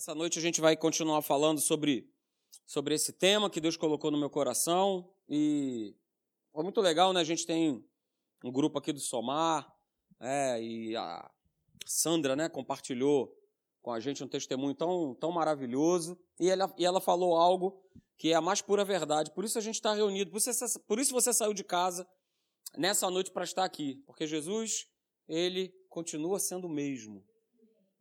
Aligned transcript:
Nessa 0.00 0.14
noite 0.14 0.38
a 0.38 0.42
gente 0.42 0.62
vai 0.62 0.78
continuar 0.78 1.20
falando 1.20 1.60
sobre, 1.60 2.10
sobre 2.64 2.94
esse 2.94 3.12
tema 3.12 3.50
que 3.50 3.60
Deus 3.60 3.76
colocou 3.76 4.10
no 4.10 4.16
meu 4.16 4.30
coração. 4.30 5.12
E 5.28 5.94
foi 6.54 6.64
muito 6.64 6.80
legal, 6.80 7.12
né? 7.12 7.20
A 7.20 7.24
gente 7.24 7.44
tem 7.44 7.84
um 8.42 8.50
grupo 8.50 8.78
aqui 8.78 8.94
do 8.94 8.98
Somar, 8.98 9.70
é, 10.18 10.58
e 10.58 10.96
a 10.96 11.30
Sandra 11.84 12.34
né, 12.34 12.48
compartilhou 12.48 13.30
com 13.82 13.92
a 13.92 14.00
gente 14.00 14.24
um 14.24 14.26
testemunho 14.26 14.74
tão, 14.74 15.14
tão 15.16 15.30
maravilhoso. 15.30 16.18
E 16.38 16.48
ela, 16.48 16.74
e 16.78 16.86
ela 16.86 16.98
falou 16.98 17.36
algo 17.36 17.78
que 18.16 18.32
é 18.32 18.34
a 18.34 18.40
mais 18.40 18.62
pura 18.62 18.86
verdade. 18.86 19.30
Por 19.34 19.44
isso 19.44 19.58
a 19.58 19.60
gente 19.60 19.74
está 19.74 19.92
reunido, 19.92 20.30
por 20.30 20.38
isso, 20.38 20.80
por 20.88 20.98
isso 20.98 21.12
você 21.12 21.30
saiu 21.34 21.52
de 21.52 21.62
casa 21.62 22.08
nessa 22.74 23.10
noite 23.10 23.30
para 23.30 23.44
estar 23.44 23.66
aqui. 23.66 24.02
Porque 24.06 24.26
Jesus, 24.26 24.86
ele 25.28 25.68
continua 25.90 26.38
sendo 26.38 26.68
o 26.68 26.70
mesmo. 26.70 27.22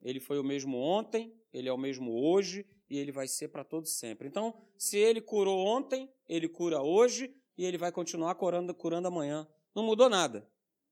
Ele 0.02 0.22
foi 0.22 0.40
o 0.40 0.46
mesmo 0.46 0.78
ontem, 0.78 1.38
ele 1.54 1.68
é 1.68 1.74
o 1.74 1.78
mesmo 1.78 2.12
hoje 2.12 2.66
e 2.90 2.98
ele 2.98 3.12
vai 3.12 3.28
ser 3.28 3.50
para 3.50 3.64
todos 3.64 3.98
sempre. 3.98 4.28
Então, 4.28 4.54
se 4.78 4.98
ele 4.98 5.22
curou 5.22 5.66
ontem, 5.66 6.12
ele 6.28 6.48
cura 6.48 6.82
hoje 6.82 7.34
e 7.58 7.66
ele 7.66 7.78
vai 7.78 7.92
continuar 7.92 8.36
curando, 8.36 8.74
curando 8.74 9.08
amanhã. 9.08 9.48
Não 9.76 9.84
mudou 9.84 10.10
nada. 10.10 10.50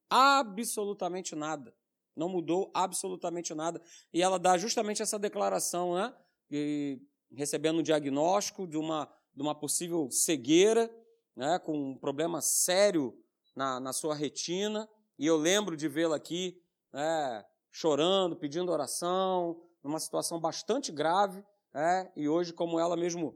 Absolutamente 0.10 1.36
nada. 1.36 1.74
Não 2.16 2.30
mudou 2.30 2.72
absolutamente 2.74 3.54
nada. 3.54 3.82
E 4.14 4.22
ela 4.22 4.40
dá 4.40 4.58
justamente 4.58 5.02
essa 5.02 5.20
declaração, 5.20 5.96
né? 5.96 6.16
E 6.50 7.00
recebendo 7.32 7.80
um 7.80 7.84
diagnóstico 7.84 8.68
de 8.68 8.78
uma, 8.78 9.12
de 9.36 9.42
uma 9.42 9.54
possível 9.54 10.10
cegueira, 10.10 10.90
né? 11.36 11.60
com 11.60 11.92
um 11.92 11.98
problema 11.98 12.42
sério 12.42 13.18
na, 13.56 13.80
na 13.80 13.94
sua 13.94 14.16
retina. 14.16 14.90
E 15.20 15.26
eu 15.26 15.38
lembro 15.38 15.76
de 15.76 15.88
vê-la 15.88 16.16
aqui 16.16 16.62
né? 16.92 17.46
chorando, 17.72 18.36
pedindo 18.36 18.72
oração, 18.72 19.62
numa 19.88 20.00
situação 20.00 20.40
bastante 20.40 20.91
grave, 20.91 21.44
é, 21.73 22.12
e 22.16 22.28
hoje, 22.28 22.54
como 22.54 22.80
ela 22.80 22.95
mesmo 22.95 23.36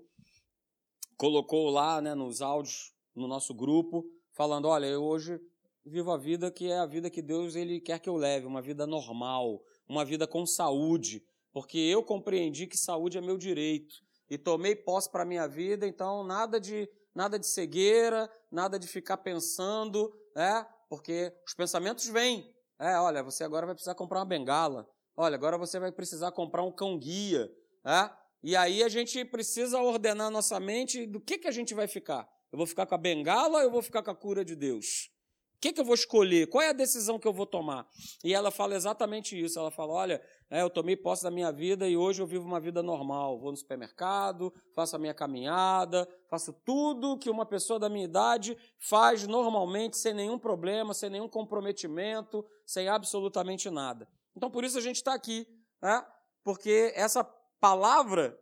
colocou 1.17 1.69
lá 1.69 2.01
né, 2.01 2.15
nos 2.15 2.41
áudios, 2.41 2.93
no 3.15 3.27
nosso 3.27 3.53
grupo, 3.53 4.03
falando: 4.33 4.67
olha, 4.67 4.85
eu 4.85 5.03
hoje 5.03 5.39
vivo 5.85 6.11
a 6.11 6.17
vida 6.17 6.51
que 6.51 6.69
é 6.69 6.79
a 6.79 6.85
vida 6.85 7.09
que 7.09 7.21
Deus 7.21 7.55
ele 7.55 7.79
quer 7.79 7.99
que 7.99 8.09
eu 8.09 8.15
leve, 8.15 8.45
uma 8.45 8.61
vida 8.61 8.85
normal, 8.85 9.61
uma 9.87 10.05
vida 10.05 10.27
com 10.27 10.45
saúde, 10.45 11.23
porque 11.51 11.77
eu 11.77 12.03
compreendi 12.03 12.67
que 12.67 12.77
saúde 12.77 13.17
é 13.17 13.21
meu 13.21 13.37
direito 13.37 13.95
e 14.29 14.37
tomei 14.37 14.75
posse 14.75 15.11
para 15.11 15.25
minha 15.25 15.47
vida, 15.47 15.87
então 15.87 16.23
nada 16.23 16.59
de 16.59 16.89
nada 17.13 17.37
de 17.37 17.45
cegueira, 17.45 18.31
nada 18.49 18.79
de 18.79 18.87
ficar 18.87 19.17
pensando, 19.17 20.11
é, 20.35 20.65
porque 20.89 21.33
os 21.45 21.53
pensamentos 21.53 22.07
vêm. 22.07 22.49
É, 22.79 22.97
olha, 22.97 23.21
você 23.21 23.43
agora 23.43 23.65
vai 23.65 23.75
precisar 23.75 23.95
comprar 23.95 24.19
uma 24.19 24.25
bengala, 24.25 24.87
Olha, 25.21 25.35
agora 25.35 25.55
você 25.55 25.79
vai 25.79 25.91
precisar 25.91 26.31
comprar 26.31 26.63
um 26.63 26.71
cão-guia. 26.71 27.47
Né? 27.85 28.11
E 28.41 28.55
aí 28.55 28.81
a 28.81 28.89
gente 28.89 29.23
precisa 29.23 29.79
ordenar 29.79 30.25
a 30.25 30.31
nossa 30.31 30.59
mente 30.59 31.05
do 31.05 31.19
que, 31.21 31.37
que 31.37 31.47
a 31.47 31.51
gente 31.51 31.75
vai 31.75 31.87
ficar. 31.87 32.27
Eu 32.51 32.57
vou 32.57 32.65
ficar 32.65 32.87
com 32.87 32.95
a 32.95 32.97
bengala 32.97 33.59
ou 33.59 33.61
eu 33.61 33.69
vou 33.69 33.83
ficar 33.83 34.01
com 34.01 34.09
a 34.09 34.15
cura 34.15 34.43
de 34.43 34.55
Deus? 34.55 35.11
O 35.57 35.61
que, 35.61 35.73
que 35.73 35.79
eu 35.79 35.85
vou 35.85 35.93
escolher? 35.93 36.47
Qual 36.47 36.59
é 36.59 36.69
a 36.69 36.73
decisão 36.73 37.19
que 37.19 37.27
eu 37.27 37.33
vou 37.33 37.45
tomar? 37.45 37.87
E 38.23 38.33
ela 38.33 38.49
fala 38.49 38.73
exatamente 38.73 39.39
isso. 39.39 39.59
Ela 39.59 39.69
fala: 39.69 39.93
olha, 39.93 40.23
é, 40.49 40.63
eu 40.63 40.71
tomei 40.71 40.97
posse 40.97 41.21
da 41.21 41.29
minha 41.29 41.51
vida 41.51 41.87
e 41.87 41.95
hoje 41.95 42.19
eu 42.19 42.25
vivo 42.25 42.47
uma 42.47 42.59
vida 42.59 42.81
normal. 42.81 43.39
Vou 43.39 43.51
no 43.51 43.57
supermercado, 43.57 44.51
faço 44.73 44.95
a 44.95 44.99
minha 44.99 45.13
caminhada, 45.13 46.09
faço 46.31 46.51
tudo 46.65 47.19
que 47.19 47.29
uma 47.29 47.45
pessoa 47.45 47.77
da 47.77 47.89
minha 47.89 48.05
idade 48.05 48.57
faz 48.79 49.27
normalmente, 49.27 49.97
sem 49.97 50.15
nenhum 50.15 50.39
problema, 50.39 50.95
sem 50.95 51.11
nenhum 51.11 51.29
comprometimento, 51.29 52.43
sem 52.65 52.87
absolutamente 52.87 53.69
nada. 53.69 54.09
Então, 54.35 54.49
por 54.49 54.63
isso 54.63 54.77
a 54.77 54.81
gente 54.81 54.97
está 54.97 55.13
aqui, 55.13 55.45
né? 55.81 56.05
porque 56.43 56.91
essa 56.95 57.23
palavra 57.59 58.37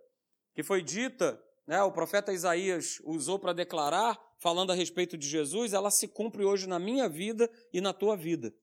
que 0.55 0.63
foi 0.63 0.81
dita, 0.81 1.41
né, 1.67 1.81
o 1.83 1.91
profeta 1.91 2.33
Isaías 2.33 2.99
usou 3.03 3.37
para 3.37 3.53
declarar, 3.53 4.19
falando 4.39 4.71
a 4.71 4.75
respeito 4.75 5.17
de 5.17 5.27
Jesus, 5.27 5.73
ela 5.73 5.91
se 5.91 6.07
cumpre 6.07 6.43
hoje 6.43 6.67
na 6.67 6.79
minha 6.79 7.07
vida 7.07 7.49
e 7.73 7.81
na 7.81 7.93
tua 7.93 8.15
vida. 8.15 8.53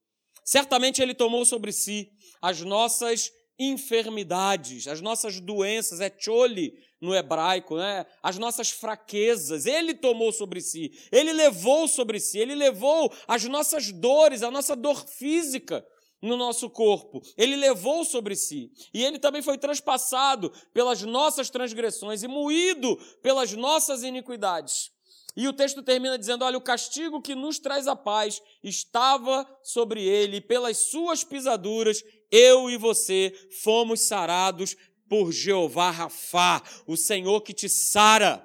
Certamente 0.44 1.02
ele 1.02 1.14
tomou 1.14 1.44
sobre 1.44 1.72
si 1.72 2.10
as 2.40 2.60
nossas 2.60 3.32
enfermidades, 3.58 4.86
as 4.86 5.00
nossas 5.00 5.40
doenças, 5.40 6.00
é 6.00 6.14
chole 6.16 6.74
no 7.00 7.14
hebraico, 7.14 7.76
né? 7.76 8.06
as 8.22 8.38
nossas 8.38 8.70
fraquezas, 8.70 9.66
ele 9.66 9.94
tomou 9.94 10.32
sobre 10.32 10.60
si, 10.60 10.90
ele 11.10 11.32
levou 11.32 11.88
sobre 11.88 12.20
si, 12.20 12.38
ele 12.38 12.54
levou 12.54 13.12
as 13.26 13.44
nossas 13.44 13.90
dores, 13.92 14.42
a 14.42 14.50
nossa 14.50 14.76
dor 14.76 15.06
física, 15.08 15.86
no 16.20 16.36
nosso 16.36 16.70
corpo. 16.70 17.22
Ele 17.36 17.56
levou 17.56 18.04
sobre 18.04 18.34
si. 18.34 18.70
E 18.92 19.04
ele 19.04 19.18
também 19.18 19.42
foi 19.42 19.58
transpassado 19.58 20.52
pelas 20.72 21.02
nossas 21.02 21.50
transgressões 21.50 22.22
e 22.22 22.28
moído 22.28 22.96
pelas 23.22 23.52
nossas 23.52 24.02
iniquidades. 24.02 24.90
E 25.36 25.46
o 25.46 25.52
texto 25.52 25.82
termina 25.82 26.18
dizendo: 26.18 26.44
Olha, 26.44 26.56
o 26.56 26.62
castigo 26.62 27.20
que 27.20 27.34
nos 27.34 27.58
traz 27.58 27.86
a 27.86 27.94
paz 27.94 28.40
estava 28.62 29.46
sobre 29.62 30.02
ele, 30.02 30.40
pelas 30.40 30.78
suas 30.78 31.22
pisaduras, 31.22 32.02
eu 32.30 32.70
e 32.70 32.78
você 32.78 33.32
fomos 33.62 34.00
sarados 34.00 34.74
por 35.08 35.30
Jeová 35.30 35.90
Rafá, 35.90 36.62
o 36.86 36.96
Senhor 36.96 37.42
que 37.42 37.52
te 37.52 37.68
sara. 37.68 38.44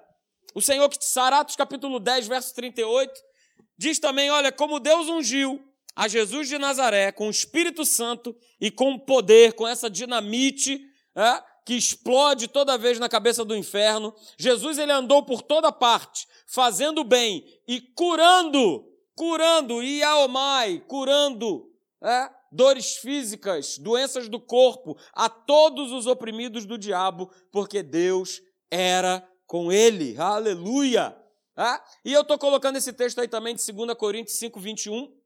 O 0.54 0.62
Senhor 0.62 0.88
que 0.90 1.00
te 1.00 1.06
sara, 1.06 1.40
Atos 1.40 1.56
capítulo 1.56 1.98
10, 1.98 2.28
verso 2.28 2.54
38, 2.54 3.14
diz 3.78 3.98
também: 3.98 4.30
Olha, 4.30 4.52
como 4.52 4.80
Deus 4.80 5.08
ungiu 5.08 5.71
a 5.96 6.08
Jesus 6.08 6.48
de 6.48 6.58
Nazaré 6.58 7.12
com 7.12 7.28
o 7.28 7.32
Espírito 7.32 7.86
Santo 7.86 8.36
e 8.60 8.72
com 8.72 8.98
poder, 8.98 9.54
com 9.54 9.68
essa 9.68 9.90
dinamite 9.90 10.80
é, 11.16 11.44
que 11.66 11.74
explode 11.74 12.48
toda 12.48 12.78
vez 12.78 13.00
na 13.00 13.10
cabeça 13.10 13.44
do 13.46 13.56
inferno. 13.56 14.14
Jesus 14.38 14.78
ele 14.78 14.92
andou 14.92 15.24
por 15.24 15.42
toda 15.42 15.72
parte, 15.72 16.28
fazendo 16.48 17.04
bem 17.04 17.46
e 17.68 17.82
curando, 17.82 18.86
curando, 19.16 19.84
Iaomai, 19.84 20.84
curando 20.88 21.70
é, 22.02 22.30
dores 22.52 22.98
físicas, 22.98 23.78
doenças 23.78 24.28
do 24.28 24.40
corpo, 24.40 24.98
a 25.14 25.30
todos 25.30 25.92
os 25.92 26.08
oprimidos 26.08 26.66
do 26.66 26.78
diabo, 26.78 27.32
porque 27.52 27.84
Deus 27.84 28.42
era 28.70 29.28
com 29.46 29.72
ele. 29.72 30.18
Aleluia! 30.18 31.16
É? 31.58 31.80
E 32.06 32.14
eu 32.14 32.22
estou 32.22 32.38
colocando 32.40 32.78
esse 32.78 32.94
texto 32.94 33.20
aí 33.20 33.28
também 33.28 33.54
de 33.54 33.72
2 33.72 33.94
Coríntios 33.96 34.38
5, 34.38 34.60
21 34.60 35.21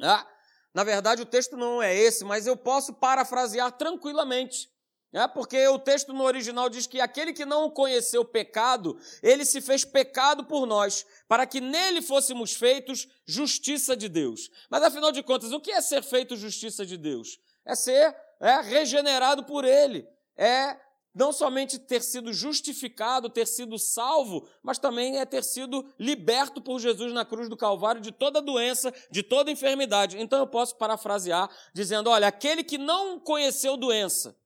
ah, 0.00 0.26
na 0.74 0.84
verdade, 0.84 1.22
o 1.22 1.26
texto 1.26 1.56
não 1.56 1.82
é 1.82 1.94
esse, 1.94 2.24
mas 2.24 2.46
eu 2.46 2.56
posso 2.56 2.92
parafrasear 2.92 3.72
tranquilamente. 3.72 4.68
É 5.12 5.26
porque 5.26 5.66
o 5.68 5.78
texto 5.78 6.12
no 6.12 6.22
original 6.22 6.68
diz 6.68 6.86
que 6.86 7.00
aquele 7.00 7.32
que 7.32 7.46
não 7.46 7.70
conheceu 7.70 8.24
pecado, 8.24 8.98
ele 9.22 9.44
se 9.44 9.62
fez 9.62 9.82
pecado 9.82 10.44
por 10.44 10.66
nós, 10.66 11.06
para 11.26 11.46
que 11.46 11.62
nele 11.62 12.02
fôssemos 12.02 12.52
feitos 12.52 13.08
justiça 13.26 13.96
de 13.96 14.06
Deus. 14.08 14.50
Mas 14.70 14.82
afinal 14.82 15.10
de 15.10 15.22
contas, 15.22 15.50
o 15.50 15.60
que 15.60 15.70
é 15.70 15.80
ser 15.80 16.02
feito 16.02 16.36
justiça 16.36 16.84
de 16.84 16.98
Deus? 16.98 17.40
É 17.64 17.74
ser 17.74 18.14
é, 18.38 18.60
regenerado 18.60 19.44
por 19.44 19.64
ele, 19.64 20.06
é 20.36 20.76
não 21.18 21.32
somente 21.32 21.80
ter 21.80 22.00
sido 22.00 22.32
justificado, 22.32 23.28
ter 23.28 23.44
sido 23.44 23.76
salvo, 23.76 24.48
mas 24.62 24.78
também 24.78 25.18
é 25.18 25.26
ter 25.26 25.42
sido 25.42 25.84
liberto 25.98 26.62
por 26.62 26.78
Jesus 26.78 27.12
na 27.12 27.24
cruz 27.24 27.48
do 27.48 27.56
Calvário 27.56 28.00
de 28.00 28.12
toda 28.12 28.40
doença, 28.40 28.94
de 29.10 29.24
toda 29.24 29.50
enfermidade. 29.50 30.16
Então 30.16 30.38
eu 30.38 30.46
posso 30.46 30.76
parafrasear 30.76 31.50
dizendo: 31.74 32.08
olha, 32.08 32.28
aquele 32.28 32.62
que 32.62 32.78
não 32.78 33.18
conheceu 33.18 33.76
doença, 33.76 34.38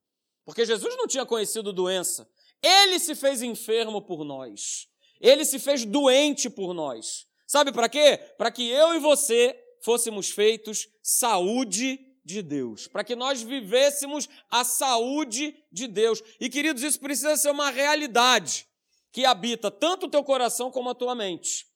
porque 0.47 0.65
Jesus 0.65 0.97
não 0.97 1.06
tinha 1.06 1.27
conhecido 1.27 1.75
doença, 1.75 2.27
ele 2.62 2.99
se 2.99 3.15
fez 3.15 3.43
enfermo 3.43 4.00
por 4.00 4.25
nós, 4.25 4.88
ele 5.21 5.44
se 5.44 5.59
fez 5.59 5.84
doente 5.84 6.49
por 6.49 6.72
nós. 6.72 7.27
Sabe 7.47 7.71
para 7.71 7.87
quê? 7.87 8.19
Para 8.38 8.50
que 8.50 8.66
eu 8.66 8.94
e 8.94 8.99
você 8.99 9.55
fôssemos 9.82 10.31
feitos 10.31 10.88
saúde 11.03 12.00
de 12.25 12.43
Deus, 12.43 12.87
para 12.87 13.05
que 13.05 13.16
nós 13.16 13.43
vivêssemos 13.43 14.28
a 14.50 14.65
saúde 14.65 15.55
de 15.71 15.87
Deus. 15.87 16.22
E 16.41 16.49
queridos, 16.49 16.83
isso 16.83 17.00
precisa 17.00 17.37
ser 17.37 17.50
uma 17.50 17.71
realidade 17.71 18.67
que 19.12 19.25
habita 19.25 19.70
tanto 19.70 20.06
o 20.06 20.11
teu 20.11 20.25
coração 20.25 20.70
como 20.70 20.91
a 20.91 20.94
tua 20.94 21.14
mente. 21.14 21.67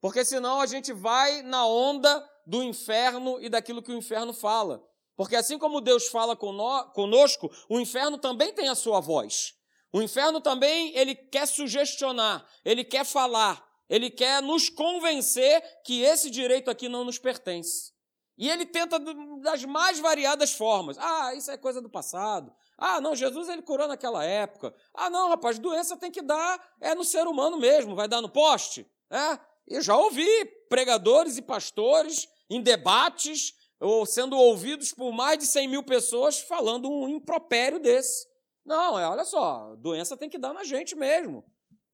Porque 0.00 0.24
senão 0.24 0.60
a 0.60 0.66
gente 0.66 0.92
vai 0.92 1.42
na 1.42 1.66
onda 1.66 2.24
do 2.46 2.62
inferno 2.62 3.40
e 3.40 3.48
daquilo 3.48 3.82
que 3.82 3.90
o 3.90 3.96
inferno 3.96 4.32
fala. 4.32 4.86
Porque 5.16 5.34
assim 5.34 5.58
como 5.58 5.80
Deus 5.80 6.08
fala 6.08 6.36
conosco, 6.36 7.50
o 7.68 7.80
inferno 7.80 8.18
também 8.18 8.52
tem 8.52 8.68
a 8.68 8.74
sua 8.74 9.00
voz. 9.00 9.54
O 9.92 10.02
inferno 10.02 10.40
também, 10.40 10.94
ele 10.94 11.14
quer 11.14 11.48
sugestionar, 11.48 12.46
ele 12.64 12.84
quer 12.84 13.04
falar, 13.04 13.66
ele 13.88 14.10
quer 14.10 14.42
nos 14.42 14.68
convencer 14.68 15.62
que 15.84 16.02
esse 16.02 16.28
direito 16.28 16.70
aqui 16.70 16.88
não 16.88 17.02
nos 17.02 17.18
pertence. 17.18 17.95
E 18.38 18.50
ele 18.50 18.66
tenta 18.66 18.98
das 19.40 19.64
mais 19.64 19.98
variadas 19.98 20.52
formas. 20.52 20.98
Ah, 20.98 21.34
isso 21.34 21.50
é 21.50 21.56
coisa 21.56 21.80
do 21.80 21.88
passado. 21.88 22.52
Ah, 22.76 23.00
não, 23.00 23.14
Jesus 23.14 23.48
ele 23.48 23.62
curou 23.62 23.88
naquela 23.88 24.22
época. 24.24 24.74
Ah, 24.92 25.08
não, 25.08 25.30
rapaz, 25.30 25.58
doença 25.58 25.96
tem 25.96 26.10
que 26.10 26.20
dar 26.20 26.62
é 26.80 26.94
no 26.94 27.04
ser 27.04 27.26
humano 27.26 27.56
mesmo, 27.56 27.96
vai 27.96 28.06
dar 28.06 28.20
no 28.20 28.28
poste. 28.28 28.86
É? 29.10 29.38
Eu 29.66 29.80
já 29.80 29.96
ouvi 29.96 30.44
pregadores 30.68 31.38
e 31.38 31.42
pastores 31.42 32.28
em 32.50 32.60
debates 32.60 33.54
ou 33.80 34.04
sendo 34.04 34.36
ouvidos 34.36 34.92
por 34.92 35.12
mais 35.12 35.38
de 35.38 35.46
100 35.46 35.68
mil 35.68 35.82
pessoas 35.82 36.40
falando 36.40 36.90
um 36.90 37.08
impropério 37.08 37.78
desse. 37.78 38.26
Não, 38.64 38.98
é, 38.98 39.08
olha 39.08 39.24
só, 39.24 39.74
doença 39.76 40.16
tem 40.16 40.28
que 40.28 40.38
dar 40.38 40.52
na 40.52 40.64
gente 40.64 40.94
mesmo. 40.94 41.44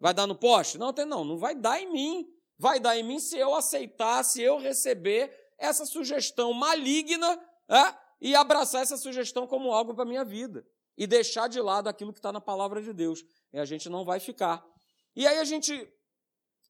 Vai 0.01 0.13
dar 0.13 0.27
no 0.27 0.35
poste? 0.35 0.79
Não, 0.79 0.93
tem, 0.93 1.05
não, 1.05 1.25
não 1.25 1.39
vai 1.39 1.55
dar 1.55 1.81
em 1.81 1.93
mim. 1.93 2.27
Vai 2.59 2.81
dar 2.81 2.97
em 2.97 3.03
mim 3.03 3.19
se 3.19 3.39
eu 3.39 3.55
aceitar, 3.55 4.25
se 4.25 4.43
eu 4.43 4.59
receber 4.59 5.31
essa 5.63 5.87
sugestão 5.87 6.53
maligna 6.53 7.41
é, 7.69 7.95
e 8.21 8.35
abraçar 8.35 8.83
essa 8.83 8.97
sugestão 8.97 9.47
como 9.47 9.73
algo 9.73 9.95
para 9.95 10.03
a 10.03 10.07
minha 10.07 10.25
vida. 10.25 10.67
E 10.97 11.07
deixar 11.07 11.49
de 11.49 11.61
lado 11.61 11.89
aquilo 11.89 12.13
que 12.13 12.19
está 12.19 12.33
na 12.33 12.41
palavra 12.41 12.83
de 12.83 12.93
Deus. 12.93 13.25
E 13.53 13.59
a 13.59 13.65
gente 13.65 13.89
não 13.89 14.05
vai 14.05 14.21
ficar. 14.21 14.63
E 15.17 15.27
aí 15.27 15.39
a 15.39 15.45
gente, 15.45 15.89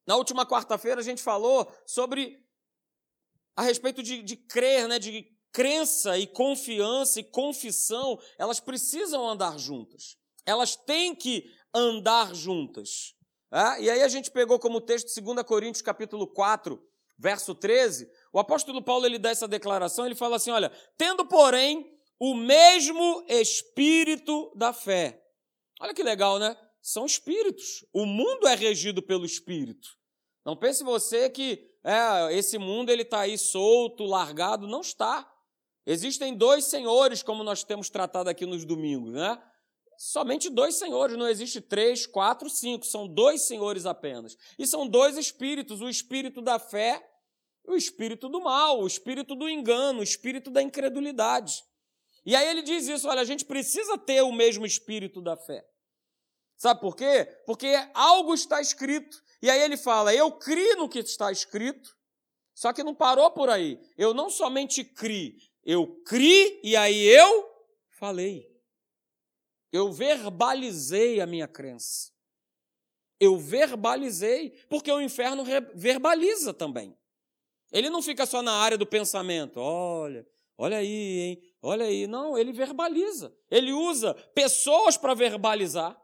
na 0.06 0.16
última 0.16 0.46
quarta-feira, 0.46 1.00
a 1.00 1.04
gente 1.04 1.22
falou 1.22 1.70
sobre 1.84 2.40
a 3.56 3.62
respeito 3.62 4.02
de, 4.02 4.22
de 4.22 4.36
crer, 4.36 4.88
né, 4.88 4.98
de 4.98 5.26
crença 5.52 6.16
e 6.18 6.26
confiança 6.26 7.20
e 7.20 7.24
confissão, 7.24 8.18
elas 8.38 8.58
precisam 8.58 9.28
andar 9.28 9.58
juntas. 9.58 10.16
Elas 10.46 10.74
têm 10.74 11.14
que 11.14 11.44
andar 11.74 12.34
juntas. 12.34 13.14
É? 13.52 13.82
E 13.82 13.90
aí 13.90 14.02
a 14.02 14.08
gente 14.08 14.30
pegou 14.30 14.58
como 14.58 14.80
texto 14.80 15.20
2 15.20 15.44
Coríntios 15.44 15.82
capítulo 15.82 16.26
4, 16.26 16.82
verso 17.18 17.54
13, 17.54 18.10
o 18.32 18.38
apóstolo 18.38 18.82
Paulo 18.82 19.04
ele 19.04 19.18
dá 19.18 19.30
essa 19.30 19.46
declaração, 19.46 20.06
ele 20.06 20.14
fala 20.14 20.36
assim, 20.36 20.50
olha, 20.50 20.72
tendo 20.96 21.26
porém 21.26 21.92
o 22.18 22.34
mesmo 22.34 23.24
espírito 23.28 24.52
da 24.56 24.72
fé. 24.72 25.22
Olha 25.80 25.92
que 25.92 26.02
legal, 26.02 26.38
né? 26.38 26.56
São 26.80 27.04
espíritos. 27.04 27.84
O 27.92 28.06
mundo 28.06 28.46
é 28.46 28.54
regido 28.54 29.02
pelo 29.02 29.26
espírito. 29.26 29.88
Não 30.44 30.56
pense 30.56 30.82
você 30.82 31.28
que 31.28 31.68
é, 31.84 32.36
esse 32.36 32.58
mundo 32.58 32.90
ele 32.90 33.02
está 33.02 33.20
aí 33.20 33.36
solto, 33.36 34.04
largado. 34.04 34.66
Não 34.68 34.80
está. 34.80 35.28
Existem 35.84 36.34
dois 36.34 36.66
senhores, 36.66 37.22
como 37.22 37.42
nós 37.42 37.64
temos 37.64 37.90
tratado 37.90 38.30
aqui 38.30 38.46
nos 38.46 38.64
domingos, 38.64 39.12
né? 39.12 39.40
Somente 39.98 40.48
dois 40.48 40.76
senhores, 40.76 41.16
não 41.16 41.28
existe 41.28 41.60
três, 41.60 42.06
quatro, 42.06 42.48
cinco, 42.48 42.84
são 42.84 43.06
dois 43.06 43.42
senhores 43.42 43.84
apenas. 43.84 44.36
E 44.58 44.66
são 44.66 44.86
dois 44.86 45.16
espíritos: 45.16 45.80
o 45.80 45.88
espírito 45.88 46.40
da 46.40 46.58
fé 46.58 47.04
o 47.64 47.76
espírito 47.76 48.28
do 48.28 48.40
mal, 48.40 48.80
o 48.80 48.86
espírito 48.86 49.34
do 49.34 49.48
engano, 49.48 50.00
o 50.00 50.02
espírito 50.02 50.50
da 50.50 50.62
incredulidade. 50.62 51.62
E 52.24 52.36
aí 52.36 52.48
ele 52.48 52.62
diz 52.62 52.86
isso: 52.88 53.08
olha, 53.08 53.20
a 53.20 53.24
gente 53.24 53.44
precisa 53.44 53.98
ter 53.98 54.22
o 54.22 54.32
mesmo 54.32 54.66
espírito 54.66 55.20
da 55.20 55.36
fé. 55.36 55.64
Sabe 56.56 56.80
por 56.80 56.94
quê? 56.96 57.24
Porque 57.46 57.68
algo 57.94 58.34
está 58.34 58.60
escrito. 58.60 59.20
E 59.40 59.50
aí 59.50 59.60
ele 59.60 59.76
fala: 59.76 60.14
eu 60.14 60.30
criei 60.32 60.76
no 60.76 60.88
que 60.88 61.00
está 61.00 61.32
escrito, 61.32 61.96
só 62.54 62.72
que 62.72 62.84
não 62.84 62.94
parou 62.94 63.30
por 63.30 63.48
aí. 63.48 63.80
Eu 63.96 64.14
não 64.14 64.30
somente 64.30 64.84
criei, 64.84 65.36
eu 65.64 66.00
criei 66.04 66.60
e 66.62 66.76
aí 66.76 67.04
eu 67.06 67.50
falei. 67.98 68.50
Eu 69.72 69.90
verbalizei 69.90 71.20
a 71.20 71.26
minha 71.26 71.48
crença. 71.48 72.12
Eu 73.18 73.38
verbalizei, 73.38 74.50
porque 74.68 74.90
o 74.92 75.00
inferno 75.00 75.44
verbaliza 75.74 76.52
também. 76.52 76.96
Ele 77.72 77.88
não 77.88 78.02
fica 78.02 78.26
só 78.26 78.42
na 78.42 78.52
área 78.52 78.76
do 78.76 78.86
pensamento. 78.86 79.58
Olha, 79.58 80.26
olha 80.58 80.76
aí, 80.76 81.18
hein? 81.18 81.42
Olha 81.62 81.86
aí. 81.86 82.06
Não, 82.06 82.36
ele 82.36 82.52
verbaliza. 82.52 83.34
Ele 83.50 83.72
usa 83.72 84.14
pessoas 84.34 84.96
para 84.96 85.14
verbalizar. 85.14 85.98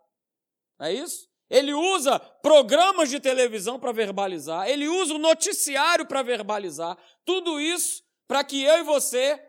É 0.81 0.93
isso? 0.93 1.29
Ele 1.50 1.73
usa 1.73 2.19
programas 2.19 3.09
de 3.11 3.20
televisão 3.20 3.79
para 3.79 3.93
verbalizar. 3.93 4.69
Ele 4.69 4.88
usa 4.88 5.15
o 5.15 5.19
noticiário 5.19 6.06
para 6.06 6.23
verbalizar. 6.23 6.97
Tudo 7.25 7.61
isso 7.61 8.03
para 8.26 8.44
que 8.44 8.62
eu 8.62 8.79
e 8.79 8.82
você 8.82 9.43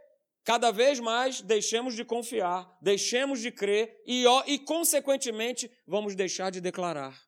cada 0.43 0.71
vez 0.71 0.99
mais 0.99 1.41
deixemos 1.41 1.93
de 1.93 2.03
confiar, 2.03 2.67
deixemos 2.81 3.39
de 3.39 3.51
crer 3.51 4.01
e, 4.05 4.23
e, 4.47 4.57
consequentemente, 4.57 5.69
vamos 5.85 6.15
deixar 6.15 6.49
de 6.49 6.59
declarar. 6.59 7.21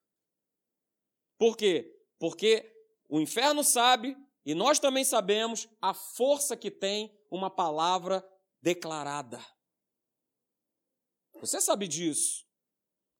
Por 1.37 1.55
quê? 1.57 1.93
Porque 2.17 2.65
o 3.09 3.19
inferno 3.19 3.63
sabe, 3.63 4.15
e 4.45 4.55
nós 4.55 4.79
também 4.79 5.03
sabemos, 5.03 5.67
a 5.81 5.93
força 5.93 6.57
que 6.57 6.71
tem 6.71 7.15
uma 7.29 7.49
palavra 7.49 8.27
declarada. 8.61 9.43
Você 11.39 11.61
sabe 11.61 11.87
disso. 11.87 12.45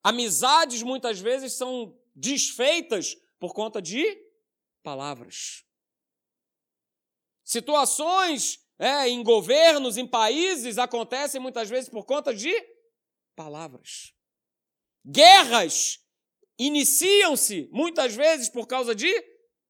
Amizades 0.03 0.81
muitas 0.81 1.19
vezes 1.19 1.53
são 1.53 1.97
desfeitas 2.15 3.15
por 3.39 3.53
conta 3.53 3.81
de 3.81 4.03
palavras. 4.83 5.63
Situações 7.43 8.59
é, 8.79 9.07
em 9.07 9.23
governos, 9.23 9.97
em 9.97 10.07
países, 10.07 10.77
acontecem 10.77 11.39
muitas 11.39 11.69
vezes 11.69 11.89
por 11.89 12.05
conta 12.05 12.33
de 12.33 12.51
palavras. 13.35 14.13
Guerras 15.05 15.99
iniciam-se 16.57 17.67
muitas 17.71 18.15
vezes 18.15 18.49
por 18.49 18.67
causa 18.67 18.95
de 18.95 19.11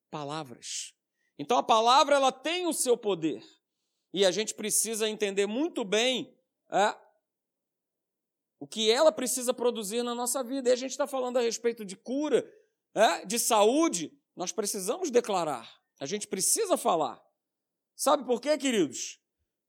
palavras. 0.09 0.94
Então 1.42 1.58
a 1.58 1.64
palavra 1.64 2.16
ela 2.18 2.32
tem 2.32 2.68
o 2.68 2.74
seu 2.74 2.96
poder 2.96 3.44
e 4.14 4.24
a 4.24 4.30
gente 4.30 4.54
precisa 4.54 5.10
entender 5.10 5.48
muito 5.48 5.84
bem 5.84 6.38
é, 6.70 6.96
o 8.60 8.68
que 8.68 8.92
ela 8.92 9.12
precisa 9.12 9.52
produzir 9.52 10.04
na 10.04 10.14
nossa 10.14 10.44
vida. 10.44 10.70
E 10.70 10.72
a 10.72 10.76
gente 10.76 10.92
está 10.92 11.08
falando 11.08 11.38
a 11.38 11.42
respeito 11.42 11.84
de 11.84 11.96
cura, 11.96 12.48
é, 12.94 13.26
de 13.26 13.40
saúde. 13.40 14.16
Nós 14.36 14.52
precisamos 14.52 15.10
declarar, 15.10 15.68
a 16.00 16.06
gente 16.06 16.28
precisa 16.28 16.78
falar. 16.78 17.20
Sabe 17.96 18.24
por 18.24 18.40
quê, 18.40 18.56
queridos? 18.56 19.20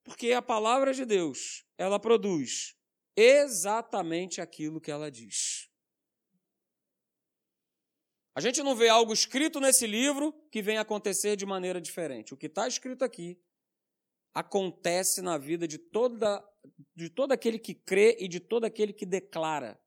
Porque 0.05 0.31
a 0.33 0.43
palavra 0.43 0.93
de 0.93 1.07
Deus, 1.07 1.65
ela 1.79 1.99
produz 1.99 2.77
exatamente 3.17 4.43
aquilo 4.43 4.79
que 4.79 4.91
ela 4.91 5.11
diz. 5.11 5.71
A 8.35 8.41
gente 8.41 8.63
não 8.63 8.75
vê 8.75 8.89
algo 8.89 9.13
escrito 9.13 9.61
nesse 9.61 9.87
livro 9.87 10.33
que 10.51 10.63
venha 10.63 10.81
acontecer 10.81 11.37
de 11.37 11.45
maneira 11.45 11.81
diferente. 11.81 12.33
O 12.33 12.37
que 12.37 12.47
está 12.47 12.67
escrito 12.67 13.05
aqui 13.05 13.39
acontece 14.33 15.21
na 15.21 15.37
vida 15.37 15.69
de, 15.69 15.77
toda, 15.77 16.43
de 16.97 17.11
todo 17.11 17.33
aquele 17.33 17.59
que 17.59 17.75
crê 17.75 18.17
e 18.19 18.27
de 18.27 18.41
todo 18.41 18.65
aquele 18.65 18.95
que 18.95 19.05
declara. 19.05 19.79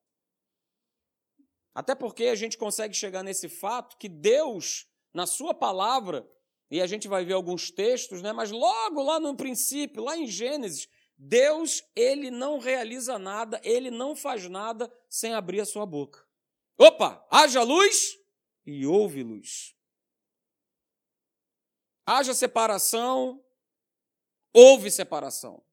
Até 1.73 1.95
porque 1.95 2.25
a 2.25 2.35
gente 2.35 2.57
consegue 2.57 2.93
chegar 2.93 3.23
nesse 3.23 3.49
fato 3.49 3.97
que 3.97 4.07
Deus, 4.07 4.87
na 5.11 5.25
Sua 5.25 5.53
palavra, 5.53 6.29
e 6.69 6.79
a 6.81 6.87
gente 6.87 7.07
vai 7.07 7.25
ver 7.25 7.33
alguns 7.33 7.71
textos, 7.71 8.21
né? 8.21 8.31
Mas 8.31 8.51
logo 8.51 9.01
lá 9.01 9.19
no 9.19 9.35
princípio, 9.35 10.03
lá 10.03 10.15
em 10.15 10.27
Gênesis, 10.27 10.87
Deus, 11.17 11.83
ele 11.95 12.29
não 12.29 12.59
realiza 12.59 13.17
nada, 13.17 13.59
ele 13.63 13.89
não 13.89 14.15
faz 14.15 14.47
nada 14.47 14.91
sem 15.09 15.33
abrir 15.33 15.61
a 15.61 15.65
sua 15.65 15.85
boca. 15.85 16.23
Opa, 16.77 17.25
haja 17.31 17.63
luz 17.63 18.24
e 18.65 18.85
houve 18.85 19.23
luz. 19.23 19.75
Haja 22.05 22.33
separação, 22.33 23.43
houve 24.53 24.89
separação. 24.91 25.63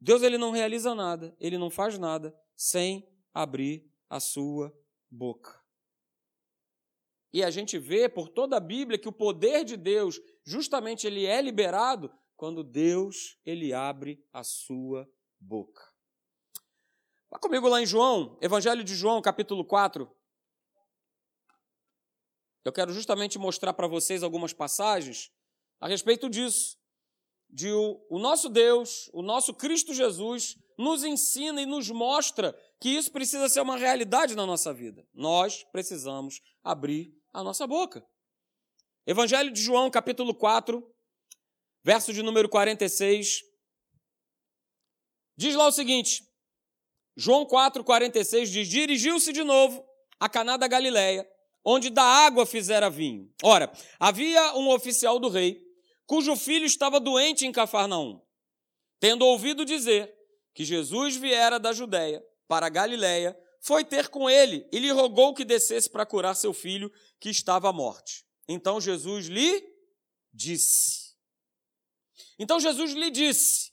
Deus 0.00 0.22
ele 0.22 0.38
não 0.38 0.50
realiza 0.50 0.94
nada, 0.94 1.36
ele 1.40 1.58
não 1.58 1.70
faz 1.70 1.98
nada 1.98 2.38
sem 2.54 3.08
abrir 3.34 3.90
a 4.08 4.20
sua 4.20 4.72
boca. 5.10 5.60
E 7.32 7.42
a 7.42 7.50
gente 7.50 7.78
vê 7.78 8.08
por 8.08 8.28
toda 8.28 8.56
a 8.56 8.60
Bíblia 8.60 8.98
que 8.98 9.08
o 9.08 9.12
poder 9.12 9.64
de 9.64 9.76
Deus, 9.76 10.20
justamente 10.44 11.06
ele 11.06 11.26
é 11.26 11.42
liberado 11.42 12.10
quando 12.36 12.62
Deus 12.62 13.38
ele 13.44 13.72
abre 13.72 14.24
a 14.32 14.42
sua 14.42 15.08
boca. 15.38 15.82
Vá 17.30 17.38
comigo 17.38 17.68
lá 17.68 17.82
em 17.82 17.86
João, 17.86 18.38
Evangelho 18.40 18.82
de 18.82 18.94
João, 18.94 19.20
capítulo 19.20 19.64
4. 19.64 20.10
Eu 22.68 22.72
quero 22.72 22.92
justamente 22.92 23.38
mostrar 23.38 23.72
para 23.72 23.86
vocês 23.86 24.22
algumas 24.22 24.52
passagens 24.52 25.30
a 25.80 25.88
respeito 25.88 26.28
disso. 26.28 26.76
De 27.48 27.72
o, 27.72 28.06
o 28.10 28.18
nosso 28.18 28.50
Deus, 28.50 29.08
o 29.14 29.22
nosso 29.22 29.54
Cristo 29.54 29.94
Jesus, 29.94 30.54
nos 30.76 31.02
ensina 31.02 31.62
e 31.62 31.66
nos 31.66 31.88
mostra 31.88 32.54
que 32.78 32.90
isso 32.90 33.10
precisa 33.10 33.48
ser 33.48 33.62
uma 33.62 33.78
realidade 33.78 34.34
na 34.34 34.44
nossa 34.44 34.74
vida. 34.74 35.02
Nós 35.14 35.64
precisamos 35.72 36.42
abrir 36.62 37.10
a 37.32 37.42
nossa 37.42 37.66
boca. 37.66 38.06
Evangelho 39.06 39.50
de 39.50 39.62
João, 39.62 39.90
capítulo 39.90 40.34
4, 40.34 40.86
verso 41.82 42.12
de 42.12 42.22
número 42.22 42.50
46. 42.50 43.44
Diz 45.38 45.54
lá 45.54 45.68
o 45.68 45.72
seguinte: 45.72 46.22
João 47.16 47.46
4, 47.46 47.82
46 47.82 48.50
diz: 48.50 48.68
Dirigiu-se 48.68 49.32
de 49.32 49.42
novo 49.42 49.82
a 50.20 50.28
Caná 50.28 50.58
da 50.58 50.68
Galileia, 50.68 51.26
onde 51.64 51.90
da 51.90 52.02
água 52.02 52.46
fizera 52.46 52.90
vinho. 52.90 53.32
Ora, 53.42 53.72
havia 53.98 54.54
um 54.54 54.70
oficial 54.70 55.18
do 55.18 55.28
rei, 55.28 55.60
cujo 56.06 56.36
filho 56.36 56.64
estava 56.64 56.98
doente 56.98 57.46
em 57.46 57.52
Cafarnaum. 57.52 58.20
Tendo 59.00 59.26
ouvido 59.26 59.64
dizer 59.64 60.12
que 60.54 60.64
Jesus 60.64 61.16
viera 61.16 61.58
da 61.58 61.72
Judéia 61.72 62.22
para 62.48 62.66
a 62.66 62.70
Galileia, 62.70 63.38
foi 63.60 63.84
ter 63.84 64.08
com 64.08 64.28
ele 64.28 64.66
e 64.72 64.78
lhe 64.78 64.90
rogou 64.90 65.34
que 65.34 65.44
descesse 65.44 65.90
para 65.90 66.06
curar 66.06 66.34
seu 66.34 66.52
filho 66.52 66.90
que 67.20 67.28
estava 67.28 67.68
à 67.68 67.72
morte. 67.72 68.24
Então 68.48 68.80
Jesus 68.80 69.26
lhe 69.26 69.62
disse. 70.32 71.14
Então 72.38 72.58
Jesus 72.58 72.92
lhe 72.92 73.10
disse: 73.10 73.72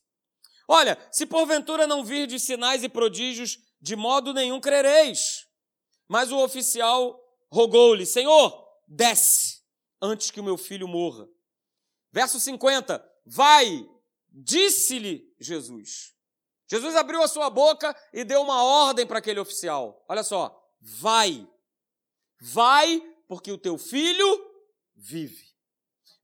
Olha, 0.67 0.97
se 1.11 1.25
porventura 1.25 1.87
não 1.87 2.03
virdes 2.03 2.43
sinais 2.43 2.83
e 2.83 2.89
prodígios, 2.89 3.57
de 3.79 3.95
modo 3.95 4.33
nenhum 4.33 4.59
crereis. 4.59 5.45
Mas 6.07 6.31
o 6.31 6.43
oficial 6.43 7.19
rogou-lhe: 7.51 8.05
Senhor, 8.05 8.65
desce 8.87 9.61
antes 10.01 10.31
que 10.31 10.39
o 10.39 10.43
meu 10.43 10.57
filho 10.57 10.87
morra. 10.87 11.27
Verso 12.11 12.39
50: 12.39 13.03
Vai, 13.25 13.89
disse-lhe 14.29 15.33
Jesus. 15.39 16.13
Jesus 16.67 16.95
abriu 16.95 17.21
a 17.21 17.27
sua 17.27 17.49
boca 17.49 17.95
e 18.11 18.23
deu 18.23 18.41
uma 18.41 18.63
ordem 18.63 19.05
para 19.05 19.19
aquele 19.19 19.39
oficial. 19.39 20.03
Olha 20.07 20.23
só, 20.23 20.55
vai. 20.81 21.47
Vai, 22.41 23.01
porque 23.27 23.51
o 23.51 23.57
teu 23.57 23.77
filho 23.77 24.51
vive. 24.95 25.45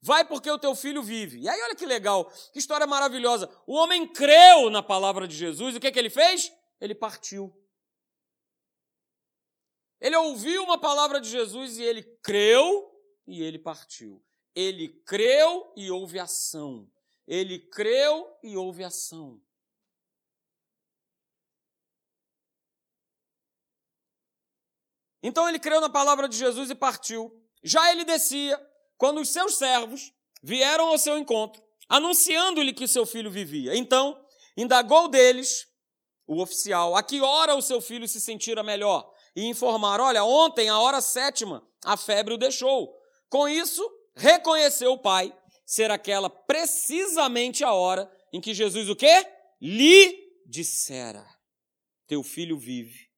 Vai 0.01 0.25
porque 0.25 0.49
o 0.49 0.57
teu 0.57 0.75
filho 0.75 1.03
vive. 1.03 1.41
E 1.41 1.47
aí, 1.47 1.61
olha 1.61 1.75
que 1.75 1.85
legal, 1.85 2.25
que 2.51 2.57
história 2.57 2.87
maravilhosa. 2.87 3.49
O 3.67 3.75
homem 3.75 4.07
creu 4.07 4.69
na 4.71 4.81
palavra 4.81 5.27
de 5.27 5.35
Jesus 5.35 5.75
e 5.75 5.77
o 5.77 5.81
que, 5.81 5.91
que 5.91 5.99
ele 5.99 6.09
fez? 6.09 6.51
Ele 6.79 6.95
partiu. 6.95 7.55
Ele 10.01 10.15
ouviu 10.15 10.63
uma 10.63 10.79
palavra 10.79 11.21
de 11.21 11.29
Jesus 11.29 11.77
e 11.77 11.83
ele 11.83 12.01
creu 12.23 12.91
e 13.27 13.43
ele 13.43 13.59
partiu. 13.59 14.21
Ele 14.55 14.89
creu 15.05 15.71
e 15.77 15.91
houve 15.91 16.17
ação. 16.17 16.91
Ele 17.27 17.59
creu 17.59 18.27
e 18.41 18.57
houve 18.57 18.83
ação. 18.83 19.39
Então 25.21 25.47
ele 25.47 25.59
creu 25.59 25.79
na 25.79 25.89
palavra 25.89 26.27
de 26.27 26.35
Jesus 26.35 26.71
e 26.71 26.75
partiu. 26.75 27.31
Já 27.63 27.91
ele 27.91 28.03
descia, 28.03 28.59
quando 28.97 29.21
os 29.21 29.29
seus 29.29 29.55
servos 29.55 30.11
vieram 30.41 30.87
ao 30.87 30.97
seu 30.97 31.19
encontro, 31.19 31.61
anunciando-lhe 31.87 32.73
que 32.73 32.87
seu 32.87 33.05
filho 33.05 33.29
vivia. 33.29 33.75
Então, 33.75 34.19
indagou 34.57 35.07
deles 35.07 35.67
o 36.25 36.41
oficial 36.41 36.95
a 36.95 37.03
que 37.03 37.21
hora 37.21 37.55
o 37.55 37.61
seu 37.61 37.79
filho 37.79 38.07
se 38.07 38.19
sentira 38.19 38.63
melhor 38.63 39.10
e 39.35 39.45
informar: 39.45 39.99
olha, 39.99 40.23
ontem, 40.23 40.69
a 40.69 40.79
hora 40.79 41.01
sétima, 41.01 41.65
a 41.83 41.97
febre 41.97 42.33
o 42.33 42.37
deixou. 42.37 42.93
Com 43.29 43.47
isso, 43.47 43.87
reconheceu 44.15 44.93
o 44.93 45.01
pai 45.01 45.35
ser 45.65 45.89
aquela 45.89 46.29
precisamente 46.29 47.63
a 47.63 47.73
hora 47.73 48.11
em 48.33 48.41
que 48.41 48.53
Jesus 48.53 48.89
o 48.89 48.95
quê? 48.95 49.25
Lhe 49.61 50.17
dissera: 50.45 51.25
Teu 52.07 52.23
filho 52.23 52.57
vive. 52.57 53.09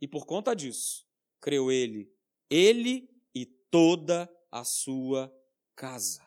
E 0.00 0.08
por 0.08 0.26
conta 0.26 0.54
disso, 0.54 1.06
creu 1.40 1.72
ele, 1.72 2.12
ele 2.50 3.08
e 3.34 3.46
toda 3.46 4.30
a 4.50 4.64
sua 4.64 5.32
casa. 5.74 6.22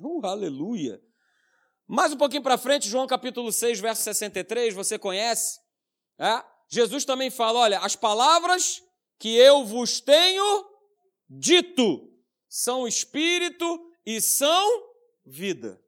Uh, 0.00 0.24
aleluia! 0.24 1.02
Mais 1.86 2.12
um 2.12 2.16
pouquinho 2.16 2.42
para 2.42 2.56
frente, 2.56 2.88
João 2.88 3.04
capítulo 3.04 3.50
6, 3.50 3.80
verso 3.80 4.02
63, 4.02 4.72
você 4.72 4.96
conhece? 4.96 5.58
É? 6.16 6.44
Jesus 6.70 7.04
também 7.04 7.30
fala: 7.30 7.58
olha, 7.58 7.80
as 7.80 7.96
palavras 7.96 8.82
que 9.18 9.36
eu 9.36 9.64
vos 9.64 10.00
tenho 10.00 10.64
dito 11.28 12.08
são 12.48 12.86
espírito 12.86 13.92
e 14.06 14.20
são 14.20 14.68
vida. 15.26 15.82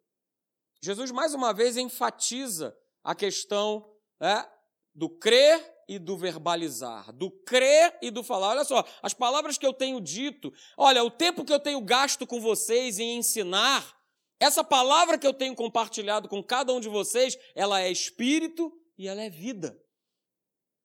Jesus 0.83 1.13
mais 1.13 1.33
uma 1.33 1.55
vez 1.55 1.77
enfatiza 1.77 2.77
a 3.05 3.15
questão 3.15 3.89
é, 4.21 4.45
do 4.93 5.09
crer 5.09 5.73
e 5.89 5.99
do 5.99 6.17
verbalizar, 6.17 7.13
do 7.13 7.31
crer 7.31 7.97
e 8.03 8.11
do 8.11 8.25
falar. 8.25 8.51
Olha 8.51 8.65
só, 8.65 8.85
as 9.01 9.15
palavras 9.15 9.57
que 9.57 9.67
eu 9.67 9.73
tenho 9.73 10.01
dito, 10.01 10.53
olha, 10.77 11.05
o 11.05 11.11
tempo 11.11 11.45
que 11.45 11.53
eu 11.53 11.61
tenho 11.61 11.81
gasto 11.81 12.27
com 12.27 12.41
vocês 12.41 12.99
em 12.99 13.19
ensinar, 13.19 13.97
essa 14.41 14.65
palavra 14.65 15.17
que 15.17 15.27
eu 15.27 15.35
tenho 15.35 15.55
compartilhado 15.55 16.29
com 16.29 16.43
cada 16.43 16.73
um 16.73 16.81
de 16.81 16.89
vocês, 16.89 17.39
ela 17.55 17.81
é 17.81 17.91
espírito 17.91 18.73
e 18.99 19.07
ela 19.07 19.23
é 19.23 19.31
vida 19.31 19.82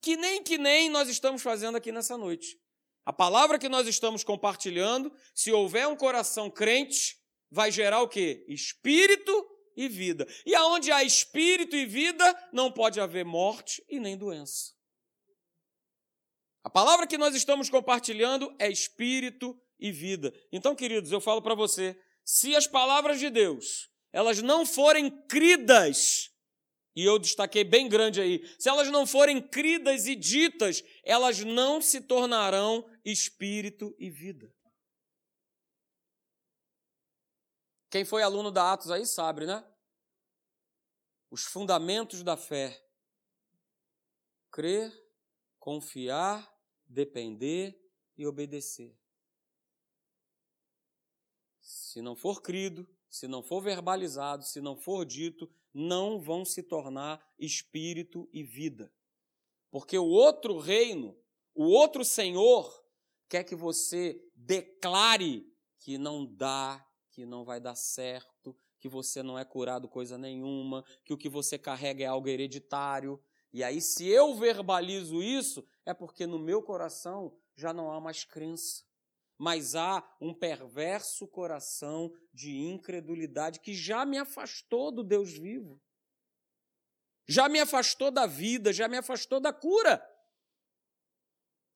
que 0.01 0.15
nem 0.15 0.43
que 0.43 0.57
nem 0.57 0.89
nós 0.89 1.09
estamos 1.09 1.41
fazendo 1.41 1.77
aqui 1.77 1.91
nessa 1.91 2.17
noite. 2.17 2.57
A 3.05 3.13
palavra 3.13 3.57
que 3.57 3.69
nós 3.69 3.87
estamos 3.87 4.23
compartilhando, 4.23 5.11
se 5.33 5.51
houver 5.51 5.87
um 5.87 5.95
coração 5.95 6.49
crente, 6.49 7.17
vai 7.49 7.71
gerar 7.71 8.01
o 8.01 8.07
quê? 8.07 8.45
Espírito 8.47 9.31
e 9.75 9.87
vida. 9.87 10.27
E 10.45 10.53
aonde 10.55 10.91
há 10.91 11.03
espírito 11.03 11.75
e 11.75 11.85
vida, 11.85 12.49
não 12.51 12.71
pode 12.71 12.99
haver 12.99 13.23
morte 13.23 13.83
e 13.87 13.99
nem 13.99 14.17
doença. 14.17 14.73
A 16.63 16.69
palavra 16.69 17.07
que 17.07 17.17
nós 17.17 17.33
estamos 17.33 17.69
compartilhando 17.69 18.53
é 18.59 18.69
espírito 18.69 19.57
e 19.79 19.89
vida. 19.89 20.33
Então, 20.51 20.75
queridos, 20.75 21.11
eu 21.11 21.21
falo 21.21 21.41
para 21.41 21.55
você, 21.55 21.97
se 22.25 22.55
as 22.57 22.67
palavras 22.67 23.19
de 23.19 23.29
Deus, 23.29 23.89
elas 24.11 24.41
não 24.41 24.65
forem 24.65 25.09
cridas 25.27 26.29
e 26.97 27.05
eu 27.05 27.19
destaquei 27.19 27.63
bem 27.63 27.87
grande 27.87 28.19
aí, 28.19 28.43
se 28.57 28.67
elas 28.67 28.89
não 28.89 29.05
forem 29.05 29.39
cridas 29.39 30.07
e 30.07 30.15
ditas, 30.15 30.83
elas 31.03 31.37
não 31.41 31.79
se 31.79 32.01
tornarão 32.01 32.89
espírito 33.05 33.95
e 33.99 34.09
vida. 34.09 34.51
Quem 37.91 38.03
foi 38.03 38.23
aluno 38.23 38.49
da 38.49 38.73
Atos 38.73 38.89
aí 38.89 39.05
sabe, 39.05 39.45
né? 39.45 39.63
Os 41.29 41.43
fundamentos 41.43 42.23
da 42.23 42.35
fé: 42.35 42.83
crer, 44.49 44.91
confiar, 45.59 46.51
depender 46.83 47.79
e 48.17 48.25
obedecer. 48.25 48.97
Se 51.61 52.01
não 52.01 52.15
for 52.15 52.41
crido, 52.41 52.89
se 53.07 53.27
não 53.27 53.43
for 53.43 53.61
verbalizado, 53.61 54.43
se 54.43 54.59
não 54.59 54.75
for 54.75 55.05
dito, 55.05 55.47
não 55.77 56.19
vão 56.19 56.43
se 56.43 56.63
tornar 56.63 57.23
espírito 57.37 58.27
e 58.33 58.41
vida. 58.41 58.91
Porque 59.69 59.95
o 59.95 60.07
outro 60.07 60.57
reino, 60.57 61.15
o 61.53 61.65
outro 61.65 62.03
Senhor, 62.03 62.83
quer 63.29 63.43
que 63.43 63.55
você 63.55 64.19
declare 64.35 65.45
que 65.77 65.99
não 65.99 66.25
dá, 66.25 66.83
que 67.11 67.27
não 67.27 67.45
vai 67.45 67.59
dar 67.59 67.75
certo, 67.75 68.57
que 68.79 68.89
você 68.89 69.21
não 69.21 69.37
é 69.37 69.45
curado 69.45 69.87
coisa 69.87 70.17
nenhuma, 70.17 70.83
que 71.05 71.13
o 71.13 71.17
que 71.17 71.29
você 71.29 71.59
carrega 71.59 72.03
é 72.03 72.07
algo 72.07 72.27
hereditário. 72.27 73.21
E 73.53 73.63
aí, 73.63 73.79
se 73.79 74.07
eu 74.07 74.33
verbalizo 74.33 75.21
isso, 75.21 75.63
é 75.85 75.93
porque 75.93 76.25
no 76.25 76.39
meu 76.39 76.63
coração 76.63 77.37
já 77.55 77.71
não 77.71 77.91
há 77.91 78.01
mais 78.01 78.23
crença 78.23 78.83
mas 79.37 79.75
há 79.75 80.03
um 80.19 80.33
perverso 80.33 81.27
coração 81.27 82.11
de 82.33 82.57
incredulidade 82.57 83.59
que 83.59 83.73
já 83.73 84.05
me 84.05 84.17
afastou 84.17 84.91
do 84.91 85.03
Deus 85.03 85.31
vivo. 85.31 85.81
Já 87.27 87.47
me 87.47 87.59
afastou 87.59 88.09
da 88.09 88.25
vida, 88.25 88.73
já 88.73 88.87
me 88.87 88.97
afastou 88.97 89.39
da 89.39 89.53
cura. 89.53 90.03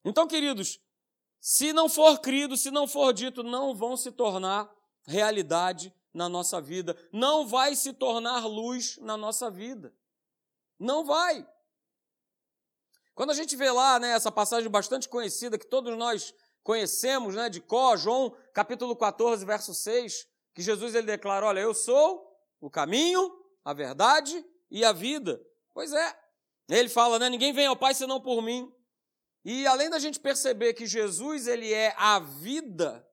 Então, 0.04 0.28
queridos, 0.28 0.80
se 1.40 1.74
não 1.74 1.90
for 1.90 2.20
crido, 2.20 2.58
se 2.58 2.72
não 2.72 2.88
for 2.88 3.14
dito, 3.14 3.44
não 3.44 3.76
vão 3.76 3.96
se 3.96 4.12
tornar 4.12 4.72
realidade 5.04 5.94
na 6.14 6.28
nossa 6.28 6.62
vida, 6.62 6.96
não 7.12 7.48
vai 7.48 7.76
se 7.76 7.94
tornar 7.94 8.46
luz 8.46 8.98
na 8.98 9.18
nossa 9.18 9.50
vida. 9.52 9.94
Não 10.80 11.06
vai. 11.06 11.48
Quando 13.14 13.32
a 13.32 13.36
gente 13.36 13.56
vê 13.56 13.70
lá, 13.70 14.00
né, 14.00 14.12
essa 14.12 14.32
passagem 14.32 14.70
bastante 14.70 15.08
conhecida 15.08 15.58
que 15.58 15.68
todos 15.68 15.96
nós 15.98 16.34
conhecemos 16.64 17.36
né, 17.36 17.50
de 17.50 17.60
Có, 17.62 17.96
João, 17.98 18.36
capítulo 18.54 18.96
14, 18.96 19.46
verso 19.46 19.74
6, 19.74 20.28
que 20.54 20.62
Jesus 20.62 20.96
ele 20.96 21.08
declara: 21.08 21.46
Olha, 21.46 21.60
eu 21.60 21.74
sou 21.74 22.32
o 22.60 22.70
caminho, 22.70 23.32
a 23.64 23.74
verdade 23.74 24.46
e 24.70 24.84
a 24.84 24.92
vida. 24.92 25.42
Pois 25.74 25.92
é. 25.94 26.20
Ele 26.70 26.88
fala, 26.88 27.20
né? 27.20 27.30
Ninguém 27.30 27.52
vem 27.52 27.66
ao 27.66 27.76
Pai 27.76 27.94
senão 27.94 28.22
por 28.22 28.42
mim. 28.42 28.72
E 29.44 29.66
além 29.66 29.90
da 29.90 30.00
gente 30.00 30.20
perceber 30.20 30.74
que 30.74 30.86
Jesus 30.86 31.48
ele 31.48 31.74
é 31.74 31.94
a 31.98 32.20
vida, 32.20 33.06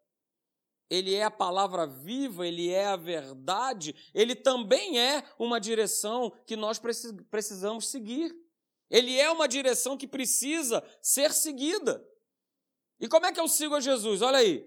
ele 0.90 1.14
é 1.14 1.25
a 1.25 1.31
palavra 1.31 1.87
viva, 1.87 2.47
ele 2.47 2.71
é 2.71 2.87
a 2.87 2.97
verdade, 2.97 3.95
ele 4.14 4.35
também 4.35 5.00
é 5.00 5.25
uma 5.38 5.59
direção 5.59 6.31
que 6.47 6.57
nós 6.57 6.81
precisamos 7.31 7.88
seguir. 7.88 8.35
Ele 8.90 9.19
é 9.19 9.31
uma 9.31 9.47
direção 9.47 9.99
que 9.99 10.07
precisa 10.07 10.83
ser 11.02 11.33
seguida. 11.33 12.02
E 13.00 13.09
como 13.09 13.26
é 13.26 13.33
que 13.33 13.40
eu 13.40 13.49
sigo 13.49 13.75
a 13.75 13.81
Jesus? 13.81 14.23
Olha 14.23 14.38
aí. 14.38 14.67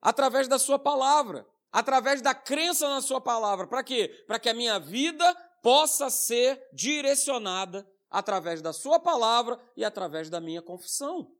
Através 0.00 0.48
da 0.48 0.58
Sua 0.58 0.78
palavra, 0.78 1.46
através 1.70 2.22
da 2.22 2.34
crença 2.34 2.88
na 2.88 3.00
Sua 3.00 3.20
palavra. 3.20 3.66
Para 3.66 3.82
quê? 3.82 4.24
Para 4.26 4.38
que 4.38 4.48
a 4.48 4.54
minha 4.54 4.78
vida 4.78 5.34
possa 5.62 6.08
ser 6.08 6.60
direcionada 6.72 7.88
através 8.10 8.62
da 8.62 8.72
Sua 8.72 8.98
palavra 8.98 9.58
e 9.76 9.84
através 9.84 10.30
da 10.30 10.40
minha 10.40 10.62
confissão. 10.62 11.34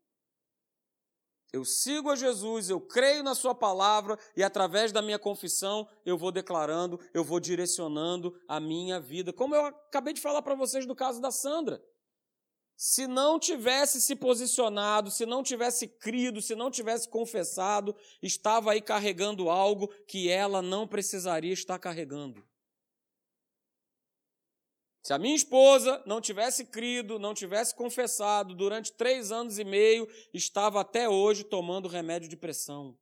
Eu 1.50 1.64
sigo 1.64 2.10
a 2.10 2.16
Jesus, 2.16 2.68
eu 2.68 2.78
creio 2.78 3.22
na 3.22 3.34
Sua 3.34 3.54
palavra 3.54 4.18
e 4.36 4.42
através 4.42 4.92
da 4.92 5.00
minha 5.00 5.18
confissão 5.18 5.88
eu 6.04 6.18
vou 6.18 6.30
declarando, 6.30 7.00
eu 7.14 7.24
vou 7.24 7.40
direcionando 7.40 8.38
a 8.46 8.60
minha 8.60 9.00
vida. 9.00 9.32
Como 9.32 9.54
eu 9.54 9.64
acabei 9.64 10.12
de 10.12 10.20
falar 10.20 10.42
para 10.42 10.54
vocês 10.54 10.84
do 10.84 10.94
caso 10.94 11.22
da 11.22 11.30
Sandra 11.30 11.82
se 12.80 13.08
não 13.08 13.40
tivesse 13.40 14.00
se 14.00 14.14
posicionado, 14.14 15.10
se 15.10 15.26
não 15.26 15.42
tivesse 15.42 15.88
crido, 15.88 16.40
se 16.40 16.54
não 16.54 16.70
tivesse 16.70 17.08
confessado, 17.08 17.92
estava 18.22 18.70
aí 18.70 18.80
carregando 18.80 19.50
algo 19.50 19.88
que 20.06 20.28
ela 20.30 20.62
não 20.62 20.86
precisaria 20.86 21.52
estar 21.52 21.76
carregando. 21.80 22.48
Se 25.02 25.12
a 25.12 25.18
minha 25.18 25.34
esposa 25.34 26.00
não 26.06 26.20
tivesse 26.20 26.66
crido, 26.66 27.18
não 27.18 27.34
tivesse 27.34 27.74
confessado, 27.74 28.54
durante 28.54 28.92
três 28.92 29.32
anos 29.32 29.58
e 29.58 29.64
meio, 29.64 30.06
estava 30.32 30.80
até 30.80 31.08
hoje 31.08 31.42
tomando 31.42 31.88
remédio 31.88 32.28
de 32.28 32.36
pressão. 32.36 32.96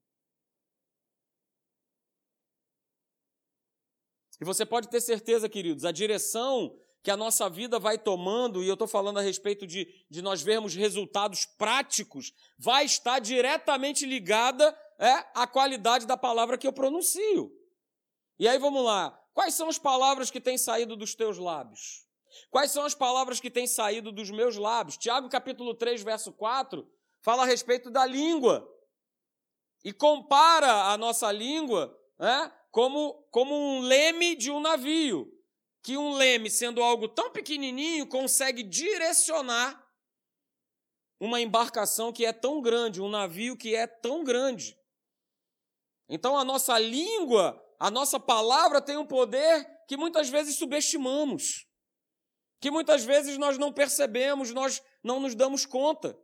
E 4.40 4.44
você 4.44 4.64
pode 4.64 4.88
ter 4.88 5.02
certeza, 5.02 5.50
queridos, 5.50 5.84
a 5.84 5.92
direção 5.92 6.80
que 7.06 7.10
a 7.12 7.16
nossa 7.16 7.48
vida 7.48 7.78
vai 7.78 7.96
tomando, 7.96 8.64
e 8.64 8.66
eu 8.66 8.72
estou 8.72 8.88
falando 8.88 9.20
a 9.20 9.22
respeito 9.22 9.64
de, 9.64 9.86
de 10.10 10.20
nós 10.20 10.42
vermos 10.42 10.74
resultados 10.74 11.44
práticos, 11.44 12.32
vai 12.58 12.84
estar 12.84 13.20
diretamente 13.20 14.04
ligada 14.04 14.76
é, 14.98 15.24
à 15.32 15.46
qualidade 15.46 16.04
da 16.04 16.16
palavra 16.16 16.58
que 16.58 16.66
eu 16.66 16.72
pronuncio. 16.72 17.52
E 18.40 18.48
aí 18.48 18.58
vamos 18.58 18.84
lá. 18.84 19.16
Quais 19.32 19.54
são 19.54 19.68
as 19.68 19.78
palavras 19.78 20.32
que 20.32 20.40
têm 20.40 20.58
saído 20.58 20.96
dos 20.96 21.14
teus 21.14 21.38
lábios? 21.38 22.04
Quais 22.50 22.72
são 22.72 22.84
as 22.84 22.92
palavras 22.92 23.38
que 23.38 23.52
têm 23.52 23.68
saído 23.68 24.10
dos 24.10 24.28
meus 24.28 24.56
lábios? 24.56 24.96
Tiago 24.96 25.28
capítulo 25.28 25.76
3, 25.76 26.02
verso 26.02 26.32
4, 26.32 26.84
fala 27.22 27.44
a 27.44 27.46
respeito 27.46 27.88
da 27.88 28.04
língua. 28.04 28.68
E 29.84 29.92
compara 29.92 30.90
a 30.90 30.98
nossa 30.98 31.30
língua 31.30 31.96
né, 32.18 32.52
como, 32.72 33.14
como 33.30 33.54
um 33.54 33.82
leme 33.82 34.34
de 34.34 34.50
um 34.50 34.58
navio. 34.58 35.35
Que 35.86 35.96
um 35.96 36.14
leme, 36.14 36.50
sendo 36.50 36.82
algo 36.82 37.06
tão 37.06 37.30
pequenininho, 37.30 38.08
consegue 38.08 38.64
direcionar 38.64 39.80
uma 41.20 41.40
embarcação 41.40 42.12
que 42.12 42.26
é 42.26 42.32
tão 42.32 42.60
grande, 42.60 43.00
um 43.00 43.08
navio 43.08 43.56
que 43.56 43.74
é 43.74 43.86
tão 43.86 44.24
grande. 44.24 44.76
Então 46.08 46.36
a 46.36 46.44
nossa 46.44 46.76
língua 46.78 47.62
a 47.78 47.90
nossa 47.90 48.18
palavra 48.18 48.80
tem 48.80 48.96
um 48.96 49.06
poder 49.06 49.64
que 49.86 49.96
muitas 49.96 50.28
vezes 50.28 50.56
subestimamos, 50.56 51.66
que 52.60 52.70
muitas 52.70 53.04
vezes 53.04 53.36
nós 53.36 53.58
não 53.58 53.72
percebemos, 53.72 54.52
nós 54.52 54.82
não 55.02 55.20
nos 55.20 55.34
damos 55.34 55.66
conta. 55.66 56.18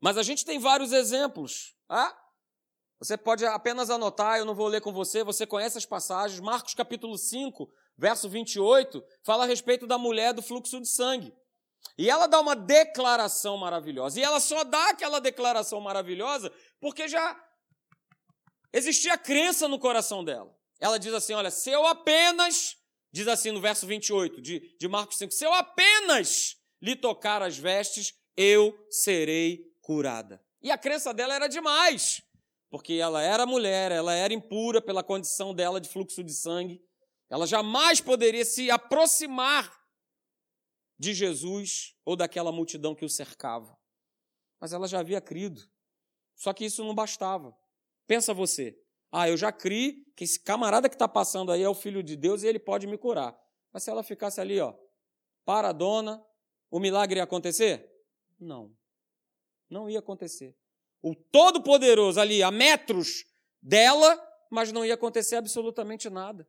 Mas 0.00 0.16
a 0.16 0.22
gente 0.22 0.44
tem 0.44 0.58
vários 0.58 0.92
exemplos. 0.92 1.74
Ah? 1.88 2.16
Você 2.98 3.16
pode 3.16 3.46
apenas 3.46 3.88
anotar, 3.88 4.38
eu 4.38 4.44
não 4.44 4.54
vou 4.54 4.68
ler 4.68 4.82
com 4.82 4.92
você, 4.92 5.24
você 5.24 5.46
conhece 5.46 5.78
as 5.78 5.86
passagens. 5.86 6.38
Marcos 6.38 6.74
capítulo 6.74 7.16
5, 7.16 7.72
verso 8.00 8.28
28, 8.28 9.04
fala 9.22 9.44
a 9.44 9.46
respeito 9.46 9.86
da 9.86 9.98
mulher 9.98 10.32
do 10.32 10.42
fluxo 10.42 10.80
de 10.80 10.88
sangue. 10.88 11.32
E 11.98 12.08
ela 12.08 12.26
dá 12.26 12.40
uma 12.40 12.56
declaração 12.56 13.56
maravilhosa. 13.58 14.18
E 14.18 14.22
ela 14.22 14.40
só 14.40 14.64
dá 14.64 14.90
aquela 14.90 15.20
declaração 15.20 15.80
maravilhosa 15.80 16.50
porque 16.80 17.06
já 17.06 17.38
Existia 18.72 19.18
crença 19.18 19.66
no 19.66 19.78
coração 19.78 20.24
dela. 20.24 20.54
Ela 20.78 20.98
diz 20.98 21.12
assim: 21.12 21.32
Olha, 21.34 21.50
se 21.50 21.70
eu 21.70 21.86
apenas, 21.86 22.76
diz 23.12 23.26
assim 23.26 23.50
no 23.50 23.60
verso 23.60 23.86
28 23.86 24.40
de, 24.40 24.76
de 24.78 24.88
Marcos 24.88 25.18
5, 25.18 25.32
se 25.32 25.44
eu 25.44 25.52
apenas 25.52 26.56
lhe 26.80 26.94
tocar 26.94 27.42
as 27.42 27.58
vestes, 27.58 28.14
eu 28.36 28.74
serei 28.90 29.64
curada. 29.80 30.40
E 30.62 30.70
a 30.70 30.78
crença 30.78 31.12
dela 31.12 31.34
era 31.34 31.48
demais, 31.48 32.22
porque 32.70 32.94
ela 32.94 33.22
era 33.22 33.44
mulher, 33.44 33.90
ela 33.90 34.14
era 34.14 34.32
impura 34.32 34.80
pela 34.80 35.02
condição 35.02 35.52
dela 35.52 35.80
de 35.80 35.88
fluxo 35.88 36.22
de 36.22 36.32
sangue. 36.32 36.80
Ela 37.30 37.46
jamais 37.46 38.00
poderia 38.00 38.44
se 38.44 38.70
aproximar 38.70 39.80
de 40.98 41.14
Jesus 41.14 41.96
ou 42.04 42.16
daquela 42.16 42.50
multidão 42.50 42.94
que 42.94 43.04
o 43.04 43.08
cercava. 43.08 43.78
Mas 44.60 44.72
ela 44.72 44.88
já 44.88 44.98
havia 44.98 45.20
crido. 45.20 45.62
Só 46.34 46.52
que 46.52 46.64
isso 46.64 46.84
não 46.84 46.94
bastava. 46.94 47.56
Pensa 48.06 48.34
você. 48.34 48.78
Ah, 49.12 49.28
eu 49.28 49.36
já 49.36 49.52
criei 49.52 50.04
que 50.16 50.24
esse 50.24 50.40
camarada 50.40 50.88
que 50.88 50.94
está 50.94 51.08
passando 51.08 51.52
aí 51.52 51.62
é 51.62 51.68
o 51.68 51.74
filho 51.74 52.02
de 52.02 52.16
Deus 52.16 52.42
e 52.42 52.48
ele 52.48 52.58
pode 52.58 52.86
me 52.86 52.98
curar. 52.98 53.38
Mas 53.72 53.84
se 53.84 53.90
ela 53.90 54.02
ficasse 54.02 54.40
ali, 54.40 54.60
ó, 54.60 54.74
paradona, 55.44 56.22
o 56.70 56.80
milagre 56.80 57.18
ia 57.18 57.24
acontecer? 57.24 57.88
Não. 58.38 58.76
Não 59.68 59.88
ia 59.88 60.00
acontecer. 60.00 60.56
O 61.00 61.14
Todo-Poderoso 61.14 62.20
ali, 62.20 62.42
a 62.42 62.50
metros 62.50 63.24
dela, 63.62 64.20
mas 64.50 64.72
não 64.72 64.84
ia 64.84 64.94
acontecer 64.94 65.36
absolutamente 65.36 66.10
nada. 66.10 66.48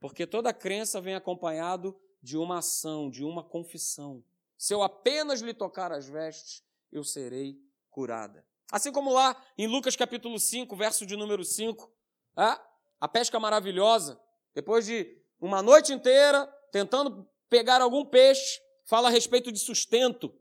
Porque 0.00 0.26
toda 0.26 0.52
crença 0.52 1.00
vem 1.00 1.14
acompanhado 1.14 1.98
de 2.22 2.36
uma 2.36 2.58
ação, 2.58 3.10
de 3.10 3.24
uma 3.24 3.42
confissão. 3.42 4.24
Se 4.56 4.72
eu 4.72 4.82
apenas 4.82 5.40
lhe 5.40 5.52
tocar 5.52 5.92
as 5.92 6.06
vestes, 6.06 6.62
eu 6.90 7.04
serei 7.04 7.58
curada. 7.90 8.46
Assim 8.72 8.90
como 8.90 9.12
lá 9.12 9.36
em 9.58 9.66
Lucas 9.66 9.94
capítulo 9.94 10.38
5, 10.38 10.74
verso 10.74 11.04
de 11.04 11.16
número 11.16 11.44
5, 11.44 11.92
a 12.36 13.08
pesca 13.08 13.38
maravilhosa, 13.38 14.20
depois 14.54 14.86
de 14.86 15.18
uma 15.40 15.62
noite 15.62 15.92
inteira 15.92 16.46
tentando 16.72 17.28
pegar 17.48 17.80
algum 17.80 18.04
peixe, 18.04 18.60
fala 18.84 19.08
a 19.08 19.10
respeito 19.10 19.52
de 19.52 19.58
sustento, 19.58 20.34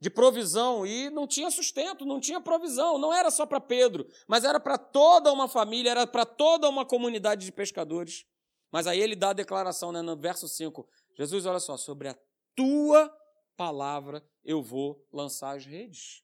de 0.00 0.08
provisão, 0.08 0.86
e 0.86 1.10
não 1.10 1.26
tinha 1.26 1.50
sustento, 1.50 2.06
não 2.06 2.20
tinha 2.20 2.40
provisão, 2.40 2.98
não 2.98 3.12
era 3.12 3.30
só 3.30 3.44
para 3.44 3.60
Pedro, 3.60 4.06
mas 4.26 4.44
era 4.44 4.60
para 4.60 4.78
toda 4.78 5.32
uma 5.32 5.48
família, 5.48 5.90
era 5.90 6.06
para 6.06 6.24
toda 6.24 6.68
uma 6.68 6.86
comunidade 6.86 7.44
de 7.44 7.52
pescadores. 7.52 8.24
Mas 8.70 8.86
aí 8.86 9.00
ele 9.00 9.16
dá 9.16 9.30
a 9.30 9.34
declaração 9.34 9.92
né, 9.92 10.02
no 10.02 10.16
verso 10.16 10.48
5: 10.48 10.86
Jesus, 11.16 11.46
olha 11.46 11.60
só, 11.60 11.76
sobre 11.76 12.08
a 12.08 12.18
tua 12.54 13.10
palavra 13.56 14.24
eu 14.44 14.62
vou 14.62 15.06
lançar 15.12 15.56
as 15.56 15.64
redes. 15.64 16.22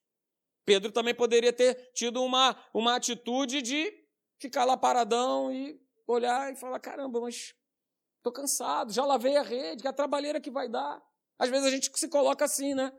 Pedro 0.64 0.92
também 0.92 1.14
poderia 1.14 1.52
ter 1.52 1.92
tido 1.92 2.22
uma, 2.22 2.56
uma 2.72 2.96
atitude 2.96 3.60
de 3.60 3.92
ficar 4.38 4.64
lá 4.64 4.76
paradão 4.76 5.52
e 5.52 5.80
olhar 6.06 6.52
e 6.52 6.56
falar: 6.56 6.78
caramba, 6.80 7.20
mas 7.20 7.54
estou 8.16 8.32
cansado, 8.32 8.92
já 8.92 9.04
lavei 9.04 9.36
a 9.36 9.42
rede, 9.42 9.82
que 9.82 9.86
é 9.86 9.90
a 9.90 9.94
trabalheira 9.94 10.40
que 10.40 10.50
vai 10.50 10.68
dar. 10.68 11.02
Às 11.38 11.50
vezes 11.50 11.66
a 11.66 11.70
gente 11.70 11.90
se 11.98 12.08
coloca 12.08 12.44
assim, 12.44 12.74
né? 12.74 12.92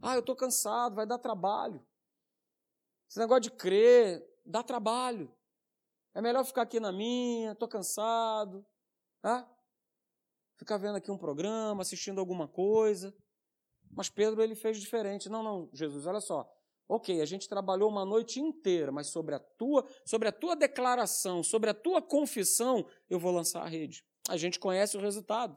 Ah, 0.00 0.14
eu 0.14 0.20
estou 0.20 0.36
cansado, 0.36 0.94
vai 0.94 1.06
dar 1.06 1.18
trabalho. 1.18 1.84
Esse 3.08 3.18
negócio 3.18 3.42
de 3.42 3.50
crer 3.50 4.24
dá 4.44 4.62
trabalho. 4.62 5.34
É 6.14 6.20
melhor 6.20 6.44
ficar 6.44 6.62
aqui 6.62 6.78
na 6.78 6.92
minha, 6.92 7.52
estou 7.52 7.68
cansado. 7.68 8.64
Tá? 9.20 9.48
Ficar 10.56 10.76
vendo 10.76 10.96
aqui 10.96 11.10
um 11.10 11.18
programa, 11.18 11.82
assistindo 11.82 12.18
alguma 12.18 12.48
coisa. 12.48 13.14
Mas 13.90 14.08
Pedro 14.08 14.42
ele 14.42 14.54
fez 14.54 14.80
diferente. 14.80 15.28
Não, 15.28 15.42
não, 15.42 15.70
Jesus, 15.72 16.06
olha 16.06 16.20
só. 16.20 16.48
Ok, 16.88 17.20
a 17.20 17.24
gente 17.26 17.48
trabalhou 17.48 17.90
uma 17.90 18.04
noite 18.04 18.40
inteira, 18.40 18.90
mas 18.90 19.08
sobre 19.08 19.34
a 19.34 19.38
tua, 19.38 19.86
sobre 20.06 20.28
a 20.28 20.32
tua 20.32 20.56
declaração, 20.56 21.42
sobre 21.42 21.68
a 21.68 21.74
tua 21.74 22.00
confissão, 22.00 22.88
eu 23.10 23.18
vou 23.18 23.30
lançar 23.30 23.62
a 23.62 23.68
rede. 23.68 24.02
A 24.28 24.38
gente 24.38 24.58
conhece 24.58 24.96
o 24.96 25.00
resultado. 25.00 25.56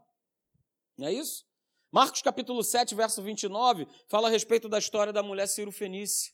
Não 0.98 1.08
é 1.08 1.14
isso? 1.14 1.46
Marcos 1.90 2.22
capítulo 2.22 2.64
7, 2.64 2.94
verso 2.96 3.22
29, 3.22 3.88
fala 4.08 4.28
a 4.28 4.32
respeito 4.32 4.68
da 4.68 4.78
história 4.78 5.12
da 5.12 5.24
mulher 5.24 5.48
Ciro 5.48 5.72
Fenícia, 5.72 6.34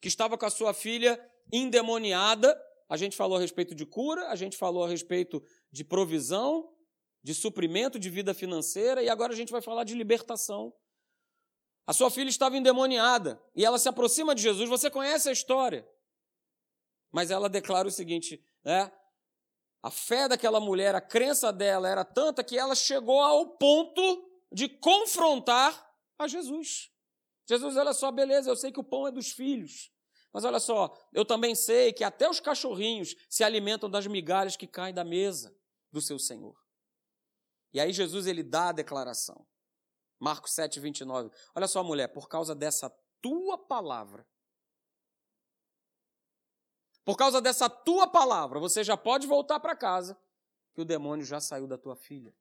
que 0.00 0.08
estava 0.08 0.38
com 0.38 0.46
a 0.46 0.50
sua 0.50 0.72
filha 0.72 1.20
endemoniada. 1.52 2.56
A 2.88 2.96
gente 2.96 3.16
falou 3.16 3.38
a 3.38 3.40
respeito 3.40 3.74
de 3.74 3.84
cura, 3.84 4.28
a 4.28 4.36
gente 4.36 4.56
falou 4.56 4.84
a 4.84 4.88
respeito 4.88 5.42
de 5.70 5.84
provisão, 5.84 6.72
de 7.22 7.34
suprimento 7.34 7.98
de 7.98 8.08
vida 8.08 8.32
financeira, 8.32 9.02
e 9.02 9.08
agora 9.08 9.32
a 9.32 9.36
gente 9.36 9.52
vai 9.52 9.60
falar 9.60 9.84
de 9.84 9.94
libertação. 9.94 10.72
A 11.86 11.92
sua 11.92 12.10
filha 12.10 12.28
estava 12.28 12.56
endemoniada 12.56 13.40
e 13.54 13.64
ela 13.64 13.78
se 13.78 13.88
aproxima 13.88 14.34
de 14.34 14.42
Jesus. 14.42 14.68
Você 14.68 14.90
conhece 14.90 15.28
a 15.28 15.32
história. 15.32 15.88
Mas 17.12 17.30
ela 17.30 17.48
declara 17.48 17.86
o 17.86 17.92
seguinte, 17.92 18.44
né? 18.64 18.92
A 19.82 19.90
fé 19.90 20.26
daquela 20.26 20.58
mulher, 20.58 20.96
a 20.96 21.00
crença 21.00 21.52
dela 21.52 21.88
era 21.88 22.04
tanta 22.04 22.42
que 22.42 22.58
ela 22.58 22.74
chegou 22.74 23.20
ao 23.20 23.56
ponto 23.56 24.28
de 24.50 24.68
confrontar 24.68 25.94
a 26.18 26.26
Jesus. 26.26 26.90
Jesus, 27.48 27.76
olha 27.76 27.92
só, 27.92 28.10
beleza, 28.10 28.50
eu 28.50 28.56
sei 28.56 28.72
que 28.72 28.80
o 28.80 28.84
pão 28.84 29.06
é 29.06 29.12
dos 29.12 29.30
filhos. 29.30 29.92
Mas 30.36 30.44
olha 30.44 30.60
só, 30.60 30.94
eu 31.14 31.24
também 31.24 31.54
sei 31.54 31.94
que 31.94 32.04
até 32.04 32.28
os 32.28 32.40
cachorrinhos 32.40 33.16
se 33.26 33.42
alimentam 33.42 33.88
das 33.88 34.06
migalhas 34.06 34.54
que 34.54 34.66
caem 34.66 34.92
da 34.92 35.02
mesa 35.02 35.56
do 35.90 35.98
seu 35.98 36.18
Senhor. 36.18 36.62
E 37.72 37.80
aí 37.80 37.90
Jesus 37.90 38.26
ele 38.26 38.42
dá 38.42 38.68
a 38.68 38.72
declaração. 38.72 39.46
Marcos 40.20 40.52
7, 40.52 40.78
29. 40.78 41.30
Olha 41.54 41.66
só, 41.66 41.82
mulher, 41.82 42.08
por 42.08 42.28
causa 42.28 42.54
dessa 42.54 42.90
tua 43.22 43.56
palavra, 43.56 44.28
por 47.02 47.16
causa 47.16 47.40
dessa 47.40 47.70
tua 47.70 48.06
palavra, 48.06 48.60
você 48.60 48.84
já 48.84 48.94
pode 48.94 49.26
voltar 49.26 49.58
para 49.58 49.74
casa, 49.74 50.20
que 50.74 50.82
o 50.82 50.84
demônio 50.84 51.24
já 51.24 51.40
saiu 51.40 51.66
da 51.66 51.78
tua 51.78 51.96
filha. 51.96 52.36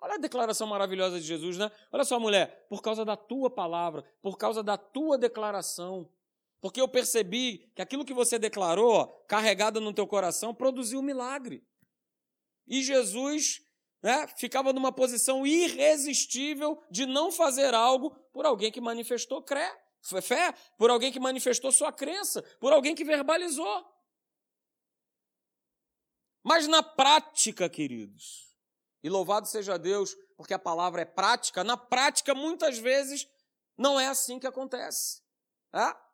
Olha 0.00 0.14
a 0.14 0.18
declaração 0.18 0.66
maravilhosa 0.66 1.20
de 1.20 1.26
Jesus, 1.26 1.58
né? 1.58 1.70
Olha 1.92 2.04
só, 2.04 2.18
mulher, 2.18 2.66
por 2.70 2.80
causa 2.80 3.04
da 3.04 3.18
tua 3.18 3.50
palavra, 3.50 4.02
por 4.22 4.38
causa 4.38 4.62
da 4.62 4.78
tua 4.78 5.18
declaração, 5.18 6.10
porque 6.64 6.80
eu 6.80 6.88
percebi 6.88 7.70
que 7.76 7.82
aquilo 7.82 8.06
que 8.06 8.14
você 8.14 8.38
declarou, 8.38 9.06
carregado 9.28 9.82
no 9.82 9.92
teu 9.92 10.06
coração, 10.06 10.54
produziu 10.54 11.00
um 11.00 11.02
milagre. 11.02 11.62
E 12.66 12.82
Jesus 12.82 13.60
né, 14.02 14.26
ficava 14.28 14.72
numa 14.72 14.90
posição 14.90 15.46
irresistível 15.46 16.82
de 16.90 17.04
não 17.04 17.30
fazer 17.30 17.74
algo 17.74 18.12
por 18.32 18.46
alguém 18.46 18.72
que 18.72 18.80
manifestou 18.80 19.44
fé, 20.22 20.54
por 20.78 20.88
alguém 20.88 21.12
que 21.12 21.20
manifestou 21.20 21.70
sua 21.70 21.92
crença, 21.92 22.40
por 22.58 22.72
alguém 22.72 22.94
que 22.94 23.04
verbalizou. 23.04 23.84
Mas 26.42 26.66
na 26.66 26.82
prática, 26.82 27.68
queridos, 27.68 28.56
E 29.02 29.10
louvado 29.10 29.46
seja 29.46 29.78
Deus, 29.78 30.16
porque 30.34 30.54
a 30.54 30.58
palavra 30.58 31.02
é 31.02 31.04
prática. 31.04 31.62
Na 31.62 31.76
prática, 31.76 32.34
muitas 32.34 32.78
vezes, 32.78 33.28
não 33.76 34.00
é 34.00 34.06
assim 34.06 34.38
que 34.38 34.46
acontece. 34.46 35.22
É? 35.70 36.04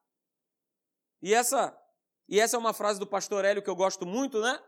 E 1.23 1.35
essa, 1.35 1.77
e 2.29 2.41
essa 2.41 2.57
é 2.57 2.59
uma 2.59 2.73
frase 2.73 2.99
do 2.99 3.07
pastor 3.07 3.45
Hélio 3.45 3.63
que 3.63 3.71
eu 3.71 3.77
gosto 3.77 4.07
muito, 4.07 4.41
né? 4.41 4.61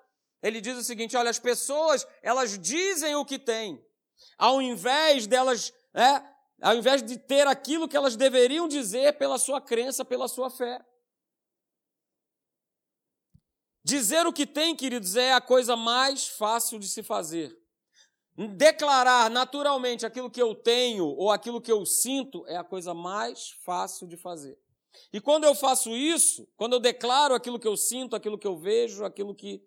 Ele 0.43 0.61
diz 0.61 0.77
o 0.77 0.83
seguinte: 0.83 1.17
olha, 1.17 1.31
as 1.31 1.39
pessoas, 1.39 2.07
elas 2.23 2.59
dizem 2.59 3.15
o 3.15 3.25
que 3.25 3.39
têm, 3.39 3.85
ao 4.37 4.61
invés 4.61 5.27
delas, 5.27 5.73
é, 5.95 6.23
ao 6.61 6.75
invés 6.75 7.03
de 7.03 7.17
ter 7.17 7.47
aquilo 7.47 7.89
que 7.89 7.97
elas 7.97 8.17
deveriam 8.17 8.67
dizer 8.67 9.17
pela 9.19 9.39
sua 9.39 9.61
crença, 9.61 10.05
pela 10.05 10.29
sua 10.29 10.51
fé. 10.51 10.85
Dizer 13.85 14.27
o 14.27 14.33
que 14.33 14.47
tem, 14.47 14.77
queridos, 14.77 15.17
é 15.17 15.33
a 15.33 15.41
coisa 15.41 15.75
mais 15.75 16.29
fácil 16.29 16.79
de 16.79 16.89
se 16.89 17.03
fazer. 17.03 17.57
Declarar 18.57 19.29
naturalmente 19.29 20.07
aquilo 20.07 20.31
que 20.31 20.41
eu 20.41 20.55
tenho 20.55 21.05
ou 21.05 21.31
aquilo 21.31 21.61
que 21.61 21.71
eu 21.71 21.85
sinto 21.85 22.47
é 22.47 22.57
a 22.57 22.65
coisa 22.65 22.95
mais 22.95 23.51
fácil 23.65 24.07
de 24.07 24.17
fazer. 24.17 24.59
E 25.13 25.21
quando 25.21 25.45
eu 25.45 25.55
faço 25.55 25.97
isso, 25.97 26.49
quando 26.57 26.75
eu 26.75 26.81
declaro 26.81 27.35
aquilo 27.35 27.59
que 27.59 27.69
eu 27.69 27.77
sinto, 27.77 28.17
aquilo 28.17 28.39
que 28.39 28.47
eu 28.47 28.57
vejo, 28.57 29.05
aquilo 29.05 29.35
que. 29.35 29.63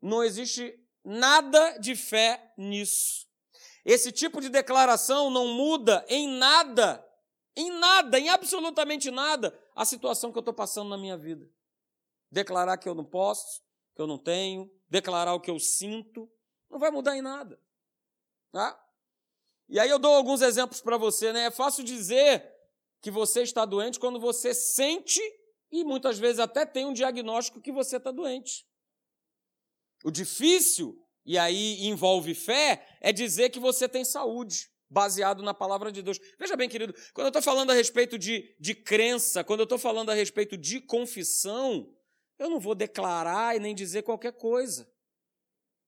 Não 0.00 0.24
existe 0.24 0.78
nada 1.04 1.78
de 1.78 1.94
fé 1.94 2.52
nisso. 2.56 3.28
Esse 3.84 4.12
tipo 4.12 4.40
de 4.40 4.48
declaração 4.48 5.30
não 5.30 5.48
muda 5.48 6.04
em 6.08 6.28
nada, 6.28 7.06
em 7.56 7.70
nada, 7.70 8.18
em 8.18 8.28
absolutamente 8.28 9.10
nada, 9.10 9.58
a 9.74 9.84
situação 9.84 10.30
que 10.30 10.38
eu 10.38 10.40
estou 10.40 10.54
passando 10.54 10.88
na 10.88 10.98
minha 10.98 11.16
vida. 11.16 11.48
Declarar 12.30 12.76
que 12.78 12.88
eu 12.88 12.94
não 12.94 13.04
posso, 13.04 13.62
que 13.94 14.02
eu 14.02 14.06
não 14.06 14.18
tenho, 14.18 14.70
declarar 14.88 15.34
o 15.34 15.40
que 15.40 15.50
eu 15.50 15.58
sinto, 15.58 16.30
não 16.70 16.78
vai 16.78 16.90
mudar 16.90 17.16
em 17.16 17.22
nada. 17.22 17.60
Tá? 18.52 18.80
E 19.68 19.78
aí 19.78 19.88
eu 19.88 19.98
dou 19.98 20.14
alguns 20.14 20.42
exemplos 20.42 20.80
para 20.80 20.96
você, 20.96 21.32
né? 21.32 21.44
É 21.44 21.50
fácil 21.50 21.84
dizer 21.84 22.59
que 23.00 23.10
você 23.10 23.42
está 23.42 23.64
doente 23.64 23.98
quando 23.98 24.20
você 24.20 24.54
sente 24.54 25.20
e 25.70 25.84
muitas 25.84 26.18
vezes 26.18 26.38
até 26.38 26.66
tem 26.66 26.84
um 26.84 26.92
diagnóstico 26.92 27.60
que 27.60 27.72
você 27.72 27.96
está 27.96 28.10
doente. 28.10 28.66
O 30.04 30.10
difícil, 30.10 30.96
e 31.24 31.38
aí 31.38 31.86
envolve 31.86 32.34
fé, 32.34 32.86
é 33.00 33.12
dizer 33.12 33.50
que 33.50 33.60
você 33.60 33.88
tem 33.88 34.04
saúde, 34.04 34.70
baseado 34.88 35.42
na 35.42 35.54
palavra 35.54 35.92
de 35.92 36.02
Deus. 36.02 36.18
Veja 36.38 36.56
bem, 36.56 36.68
querido, 36.68 36.92
quando 37.14 37.26
eu 37.26 37.30
estou 37.30 37.42
falando 37.42 37.70
a 37.70 37.74
respeito 37.74 38.18
de, 38.18 38.56
de 38.58 38.74
crença, 38.74 39.44
quando 39.44 39.60
eu 39.60 39.64
estou 39.64 39.78
falando 39.78 40.10
a 40.10 40.14
respeito 40.14 40.56
de 40.56 40.80
confissão, 40.80 41.94
eu 42.38 42.50
não 42.50 42.58
vou 42.58 42.74
declarar 42.74 43.54
e 43.54 43.60
nem 43.60 43.74
dizer 43.74 44.02
qualquer 44.02 44.32
coisa. 44.32 44.90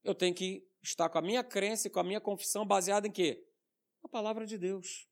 Eu 0.04 0.14
tenho 0.14 0.34
que 0.34 0.62
está 0.82 1.08
com 1.08 1.18
a 1.18 1.22
minha 1.22 1.42
crença 1.42 1.86
e 1.86 1.90
com 1.90 2.00
a 2.00 2.04
minha 2.04 2.20
confissão 2.20 2.66
baseada 2.66 3.06
em 3.06 3.10
quê? 3.10 3.44
Na 4.02 4.08
palavra 4.08 4.46
de 4.46 4.58
Deus. 4.58 5.08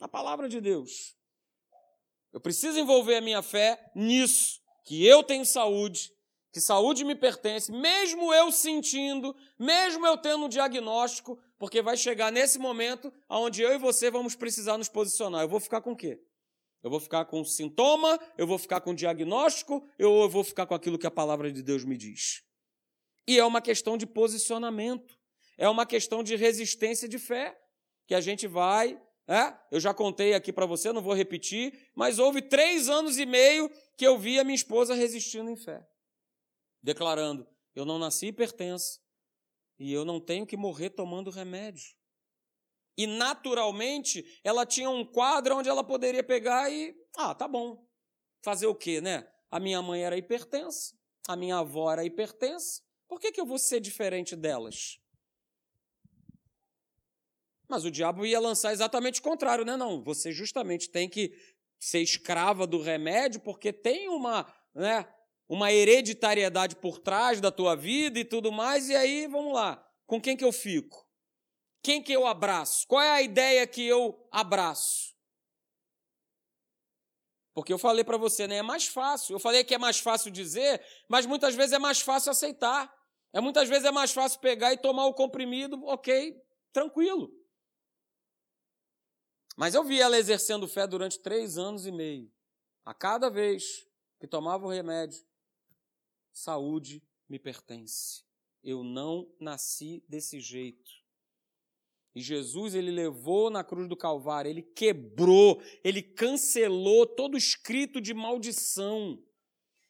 Na 0.00 0.08
palavra 0.08 0.48
de 0.48 0.60
Deus. 0.60 1.16
Eu 2.32 2.40
preciso 2.40 2.78
envolver 2.78 3.16
a 3.16 3.20
minha 3.20 3.42
fé 3.42 3.90
nisso, 3.94 4.60
que 4.84 5.04
eu 5.04 5.22
tenho 5.22 5.44
saúde, 5.44 6.12
que 6.52 6.60
saúde 6.60 7.04
me 7.04 7.14
pertence, 7.14 7.70
mesmo 7.70 8.32
eu 8.32 8.50
sentindo, 8.52 9.34
mesmo 9.58 10.06
eu 10.06 10.16
tendo 10.16 10.44
um 10.44 10.48
diagnóstico, 10.48 11.38
porque 11.58 11.82
vai 11.82 11.96
chegar 11.96 12.30
nesse 12.30 12.58
momento 12.58 13.12
onde 13.28 13.62
eu 13.62 13.72
e 13.72 13.78
você 13.78 14.10
vamos 14.10 14.34
precisar 14.34 14.78
nos 14.78 14.88
posicionar. 14.88 15.42
Eu 15.42 15.48
vou 15.48 15.60
ficar 15.60 15.80
com 15.80 15.92
o 15.92 15.96
quê? 15.96 16.20
Eu 16.82 16.90
vou 16.90 17.00
ficar 17.00 17.24
com 17.24 17.42
sintoma, 17.44 18.18
eu 18.36 18.46
vou 18.46 18.58
ficar 18.58 18.80
com 18.80 18.94
diagnóstico, 18.94 19.86
ou 19.98 20.22
eu 20.22 20.28
vou 20.28 20.44
ficar 20.44 20.66
com 20.66 20.74
aquilo 20.74 20.98
que 20.98 21.06
a 21.06 21.10
palavra 21.10 21.50
de 21.50 21.62
Deus 21.62 21.84
me 21.84 21.96
diz. 21.96 22.42
E 23.26 23.38
é 23.38 23.44
uma 23.44 23.60
questão 23.60 23.96
de 23.96 24.06
posicionamento, 24.06 25.18
é 25.58 25.68
uma 25.68 25.84
questão 25.84 26.22
de 26.22 26.36
resistência 26.36 27.08
de 27.08 27.18
fé, 27.18 27.58
que 28.06 28.14
a 28.14 28.20
gente 28.20 28.46
vai. 28.46 29.00
É? 29.28 29.54
Eu 29.70 29.78
já 29.78 29.92
contei 29.92 30.32
aqui 30.32 30.50
para 30.50 30.64
você, 30.64 30.90
não 30.90 31.02
vou 31.02 31.12
repetir, 31.12 31.90
mas 31.94 32.18
houve 32.18 32.40
três 32.40 32.88
anos 32.88 33.18
e 33.18 33.26
meio 33.26 33.70
que 33.94 34.06
eu 34.06 34.18
vi 34.18 34.40
a 34.40 34.44
minha 34.44 34.54
esposa 34.54 34.94
resistindo 34.94 35.50
em 35.50 35.56
fé, 35.56 35.86
declarando: 36.82 37.46
Eu 37.74 37.84
não 37.84 37.98
nasci 37.98 38.28
hipertensa 38.28 38.98
e 39.78 39.92
eu 39.92 40.02
não 40.02 40.18
tenho 40.18 40.46
que 40.46 40.56
morrer 40.56 40.88
tomando 40.88 41.30
remédio. 41.30 41.94
E 42.96 43.06
naturalmente 43.06 44.40
ela 44.42 44.64
tinha 44.64 44.88
um 44.88 45.04
quadro 45.04 45.58
onde 45.58 45.68
ela 45.68 45.84
poderia 45.84 46.24
pegar 46.24 46.70
e, 46.72 46.96
ah, 47.16 47.34
tá 47.34 47.46
bom. 47.46 47.86
Fazer 48.42 48.66
o 48.66 48.74
quê, 48.74 49.00
né? 49.00 49.30
A 49.50 49.60
minha 49.60 49.82
mãe 49.82 50.04
era 50.04 50.16
hipertensa, 50.16 50.96
a 51.28 51.36
minha 51.36 51.58
avó 51.58 51.92
era 51.92 52.04
hipertensa, 52.04 52.82
por 53.06 53.20
que, 53.20 53.30
que 53.30 53.40
eu 53.40 53.46
vou 53.46 53.58
ser 53.58 53.78
diferente 53.78 54.34
delas? 54.34 54.98
Mas 57.68 57.84
o 57.84 57.90
diabo 57.90 58.24
ia 58.24 58.40
lançar 58.40 58.72
exatamente 58.72 59.20
o 59.20 59.22
contrário, 59.22 59.64
né? 59.64 59.76
Não, 59.76 60.02
você 60.02 60.32
justamente 60.32 60.88
tem 60.88 61.08
que 61.08 61.32
ser 61.78 62.00
escrava 62.00 62.66
do 62.66 62.80
remédio 62.80 63.40
porque 63.40 63.72
tem 63.72 64.08
uma, 64.08 64.52
né, 64.74 65.06
uma 65.48 65.72
hereditariedade 65.72 66.76
por 66.76 66.98
trás 66.98 67.40
da 67.40 67.52
tua 67.52 67.76
vida 67.76 68.18
e 68.18 68.24
tudo 68.24 68.50
mais, 68.50 68.88
e 68.88 68.96
aí, 68.96 69.26
vamos 69.26 69.52
lá, 69.52 69.86
com 70.06 70.20
quem 70.20 70.36
que 70.36 70.44
eu 70.44 70.52
fico? 70.52 71.06
Quem 71.82 72.02
que 72.02 72.12
eu 72.12 72.26
abraço? 72.26 72.86
Qual 72.86 73.00
é 73.00 73.10
a 73.10 73.22
ideia 73.22 73.66
que 73.66 73.86
eu 73.86 74.28
abraço? 74.32 75.16
Porque 77.54 77.72
eu 77.72 77.78
falei 77.78 78.04
para 78.04 78.16
você, 78.16 78.46
né? 78.46 78.56
É 78.56 78.62
mais 78.62 78.86
fácil. 78.86 79.34
Eu 79.34 79.40
falei 79.40 79.64
que 79.64 79.74
é 79.74 79.78
mais 79.78 79.98
fácil 79.98 80.30
dizer, 80.30 80.80
mas 81.08 81.26
muitas 81.26 81.54
vezes 81.54 81.72
é 81.72 81.78
mais 81.78 82.00
fácil 82.00 82.30
aceitar. 82.30 82.92
É 83.32 83.40
muitas 83.40 83.68
vezes 83.68 83.84
é 83.84 83.90
mais 83.90 84.12
fácil 84.12 84.40
pegar 84.40 84.72
e 84.72 84.78
tomar 84.78 85.06
o 85.06 85.14
comprimido, 85.14 85.84
ok, 85.84 86.36
tranquilo. 86.72 87.30
Mas 89.58 89.74
eu 89.74 89.82
vi 89.82 90.00
ela 90.00 90.16
exercendo 90.16 90.68
fé 90.68 90.86
durante 90.86 91.18
três 91.18 91.58
anos 91.58 91.84
e 91.84 91.90
meio. 91.90 92.30
A 92.84 92.94
cada 92.94 93.28
vez 93.28 93.84
que 94.20 94.26
tomava 94.28 94.64
o 94.64 94.70
remédio, 94.70 95.20
saúde 96.32 97.02
me 97.28 97.40
pertence. 97.40 98.22
Eu 98.62 98.84
não 98.84 99.28
nasci 99.40 100.04
desse 100.08 100.38
jeito. 100.38 100.88
E 102.14 102.20
Jesus, 102.20 102.72
ele 102.72 102.92
levou 102.92 103.50
na 103.50 103.64
cruz 103.64 103.88
do 103.88 103.96
Calvário, 103.96 104.48
ele 104.48 104.62
quebrou, 104.62 105.60
ele 105.82 106.02
cancelou 106.02 107.04
todo 107.04 107.36
escrito 107.36 108.00
de 108.00 108.14
maldição. 108.14 109.20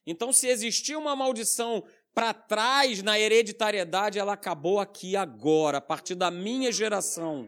Então, 0.06 0.32
se 0.32 0.46
existia 0.46 0.98
uma 0.98 1.14
maldição 1.14 1.86
para 2.14 2.32
trás 2.32 3.02
na 3.02 3.20
hereditariedade, 3.20 4.18
ela 4.18 4.32
acabou 4.32 4.80
aqui 4.80 5.14
agora, 5.14 5.76
a 5.76 5.82
partir 5.82 6.14
da 6.14 6.30
minha 6.30 6.72
geração. 6.72 7.46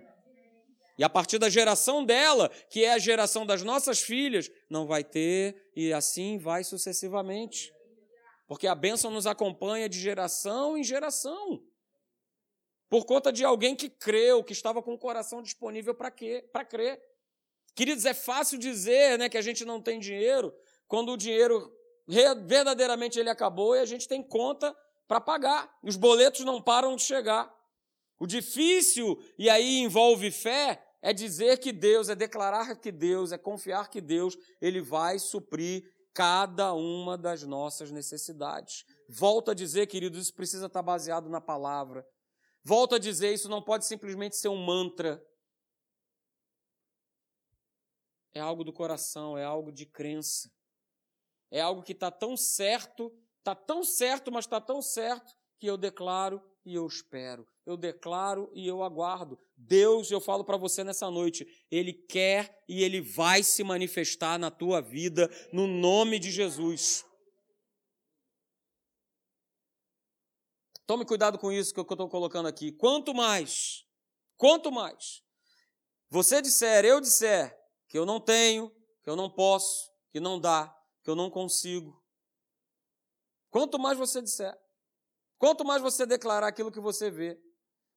E 1.00 1.02
a 1.02 1.08
partir 1.08 1.38
da 1.38 1.48
geração 1.48 2.04
dela, 2.04 2.50
que 2.68 2.84
é 2.84 2.92
a 2.92 2.98
geração 2.98 3.46
das 3.46 3.62
nossas 3.62 4.00
filhas, 4.00 4.50
não 4.68 4.86
vai 4.86 5.02
ter, 5.02 5.70
e 5.74 5.94
assim 5.94 6.36
vai 6.36 6.62
sucessivamente. 6.62 7.72
Porque 8.46 8.66
a 8.66 8.74
bênção 8.74 9.10
nos 9.10 9.26
acompanha 9.26 9.88
de 9.88 9.98
geração 9.98 10.76
em 10.76 10.84
geração. 10.84 11.64
Por 12.90 13.06
conta 13.06 13.32
de 13.32 13.42
alguém 13.42 13.74
que 13.74 13.88
creu, 13.88 14.44
que 14.44 14.52
estava 14.52 14.82
com 14.82 14.92
o 14.92 14.98
coração 14.98 15.40
disponível 15.40 15.94
para 15.94 16.10
quê? 16.10 16.46
Para 16.52 16.66
crer. 16.66 17.00
Queridos, 17.74 18.04
é 18.04 18.12
fácil 18.12 18.58
dizer 18.58 19.18
né, 19.18 19.30
que 19.30 19.38
a 19.38 19.42
gente 19.42 19.64
não 19.64 19.80
tem 19.80 19.98
dinheiro, 19.98 20.54
quando 20.86 21.12
o 21.12 21.16
dinheiro 21.16 21.74
verdadeiramente 22.46 23.18
ele 23.18 23.30
acabou 23.30 23.74
e 23.74 23.78
a 23.78 23.86
gente 23.86 24.06
tem 24.06 24.22
conta 24.22 24.76
para 25.08 25.18
pagar. 25.18 25.74
Os 25.82 25.96
boletos 25.96 26.44
não 26.44 26.60
param 26.60 26.94
de 26.94 27.04
chegar. 27.04 27.50
O 28.18 28.26
difícil, 28.26 29.18
e 29.38 29.48
aí 29.48 29.78
envolve 29.78 30.30
fé, 30.30 30.84
é 31.02 31.12
dizer 31.12 31.58
que 31.58 31.72
Deus, 31.72 32.08
é 32.08 32.14
declarar 32.14 32.76
que 32.76 32.92
Deus, 32.92 33.32
é 33.32 33.38
confiar 33.38 33.88
que 33.88 34.00
Deus, 34.00 34.36
ele 34.60 34.80
vai 34.80 35.18
suprir 35.18 35.90
cada 36.12 36.74
uma 36.74 37.16
das 37.16 37.42
nossas 37.42 37.90
necessidades. 37.90 38.84
Volto 39.08 39.50
a 39.50 39.54
dizer, 39.54 39.86
queridos, 39.86 40.20
isso 40.20 40.34
precisa 40.34 40.66
estar 40.66 40.82
baseado 40.82 41.28
na 41.28 41.40
palavra. 41.40 42.06
Volto 42.62 42.94
a 42.94 42.98
dizer, 42.98 43.32
isso 43.32 43.48
não 43.48 43.62
pode 43.62 43.86
simplesmente 43.86 44.36
ser 44.36 44.48
um 44.48 44.62
mantra. 44.62 45.24
É 48.34 48.40
algo 48.40 48.62
do 48.62 48.72
coração, 48.72 49.38
é 49.38 49.44
algo 49.44 49.72
de 49.72 49.86
crença. 49.86 50.50
É 51.50 51.60
algo 51.60 51.82
que 51.82 51.92
está 51.92 52.10
tão 52.10 52.36
certo, 52.36 53.10
está 53.38 53.54
tão 53.54 53.82
certo, 53.82 54.30
mas 54.30 54.44
está 54.44 54.60
tão 54.60 54.82
certo 54.82 55.32
que 55.58 55.66
eu 55.66 55.76
declaro 55.76 56.40
e 56.64 56.74
eu 56.74 56.86
espero. 56.86 57.46
Eu 57.64 57.76
declaro 57.76 58.50
e 58.54 58.66
eu 58.66 58.82
aguardo. 58.82 59.38
Deus, 59.56 60.10
eu 60.10 60.20
falo 60.20 60.44
para 60.44 60.56
você 60.56 60.82
nessa 60.82 61.10
noite, 61.10 61.46
Ele 61.70 61.92
quer 61.92 62.64
e 62.68 62.82
Ele 62.82 63.00
vai 63.00 63.42
se 63.42 63.62
manifestar 63.62 64.38
na 64.38 64.50
tua 64.50 64.80
vida, 64.80 65.30
no 65.52 65.66
nome 65.66 66.18
de 66.18 66.30
Jesus. 66.30 67.04
Tome 70.86 71.04
cuidado 71.04 71.38
com 71.38 71.52
isso 71.52 71.72
que 71.72 71.78
eu 71.78 71.84
estou 71.84 72.08
colocando 72.08 72.48
aqui. 72.48 72.72
Quanto 72.72 73.14
mais, 73.14 73.86
quanto 74.36 74.72
mais 74.72 75.22
você 76.08 76.42
disser, 76.42 76.84
eu 76.84 77.00
disser, 77.00 77.56
que 77.88 77.96
eu 77.96 78.04
não 78.04 78.20
tenho, 78.20 78.70
que 79.02 79.08
eu 79.08 79.14
não 79.14 79.30
posso, 79.30 79.88
que 80.10 80.18
não 80.18 80.40
dá, 80.40 80.76
que 81.04 81.10
eu 81.10 81.14
não 81.14 81.30
consigo. 81.30 82.02
Quanto 83.50 83.78
mais 83.78 83.96
você 83.96 84.20
disser, 84.20 84.56
quanto 85.40 85.64
mais 85.64 85.80
você 85.80 86.04
declarar 86.04 86.46
aquilo 86.46 86.70
que 86.70 86.78
você 86.78 87.10
vê, 87.10 87.42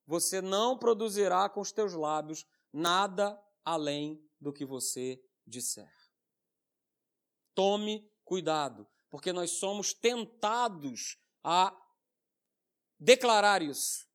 você 0.07 0.41
não 0.41 0.77
produzirá 0.77 1.49
com 1.49 1.59
os 1.59 1.73
teus 1.73 1.93
lábios 1.93 2.47
nada 2.71 3.37
além 3.65 4.25
do 4.39 4.53
que 4.53 4.65
você 4.65 5.21
disser. 5.45 5.93
Tome 7.53 8.09
cuidado, 8.23 8.87
porque 9.09 9.33
nós 9.33 9.51
somos 9.51 9.93
tentados 9.93 11.17
a 11.43 11.77
declarar 12.97 13.61
isso. 13.61 14.07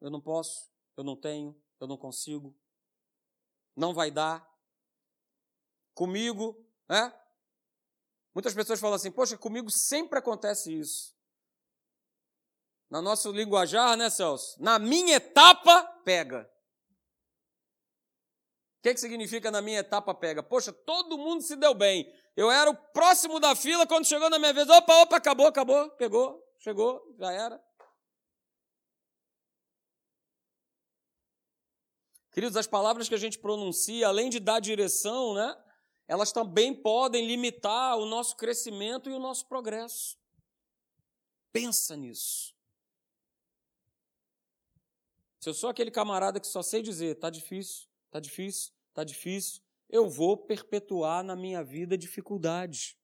Eu 0.00 0.10
não 0.10 0.20
posso, 0.20 0.70
eu 0.96 1.04
não 1.04 1.14
tenho, 1.14 1.54
eu 1.78 1.86
não 1.86 1.98
consigo, 1.98 2.58
não 3.76 3.92
vai 3.92 4.10
dar. 4.10 4.50
Comigo, 5.94 6.66
é? 6.88 7.12
Muitas 8.34 8.54
pessoas 8.54 8.80
falam 8.80 8.96
assim: 8.96 9.12
Poxa, 9.12 9.36
comigo 9.36 9.70
sempre 9.70 10.18
acontece 10.18 10.72
isso. 10.72 11.14
Na 12.92 13.00
nosso 13.00 13.32
linguajar, 13.32 13.96
né, 13.96 14.10
Celso? 14.10 14.62
Na 14.62 14.78
minha 14.78 15.16
etapa, 15.16 15.82
pega. 16.04 16.46
O 18.76 18.82
que, 18.82 18.92
que 18.92 19.00
significa 19.00 19.50
na 19.50 19.62
minha 19.62 19.78
etapa 19.78 20.14
pega? 20.14 20.42
Poxa, 20.42 20.74
todo 20.74 21.16
mundo 21.16 21.40
se 21.40 21.56
deu 21.56 21.72
bem. 21.72 22.06
Eu 22.36 22.50
era 22.50 22.68
o 22.68 22.76
próximo 22.76 23.40
da 23.40 23.56
fila, 23.56 23.86
quando 23.86 24.04
chegou 24.04 24.28
na 24.28 24.38
minha 24.38 24.52
vez, 24.52 24.68
opa, 24.68 24.92
opa, 25.04 25.16
acabou, 25.16 25.46
acabou, 25.46 25.88
pegou, 25.92 26.38
chegou, 26.58 27.02
já 27.18 27.32
era. 27.32 27.58
Queridos, 32.30 32.58
as 32.58 32.66
palavras 32.66 33.08
que 33.08 33.14
a 33.14 33.18
gente 33.18 33.38
pronuncia, 33.38 34.06
além 34.06 34.28
de 34.28 34.38
dar 34.38 34.60
direção, 34.60 35.32
né, 35.32 35.56
elas 36.06 36.30
também 36.30 36.74
podem 36.74 37.26
limitar 37.26 37.96
o 37.96 38.04
nosso 38.04 38.36
crescimento 38.36 39.08
e 39.08 39.14
o 39.14 39.18
nosso 39.18 39.48
progresso. 39.48 40.18
Pensa 41.50 41.96
nisso. 41.96 42.52
Se 45.42 45.48
eu 45.48 45.54
sou 45.54 45.68
aquele 45.68 45.90
camarada 45.90 46.38
que 46.38 46.46
só 46.46 46.62
sei 46.62 46.82
dizer, 46.82 47.16
tá 47.16 47.28
difícil, 47.28 47.88
tá 48.12 48.20
difícil, 48.20 48.72
tá 48.94 49.02
difícil, 49.02 49.60
eu 49.90 50.08
vou 50.08 50.36
perpetuar 50.36 51.24
na 51.24 51.34
minha 51.34 51.64
vida 51.64 51.98
dificuldade. 51.98 52.96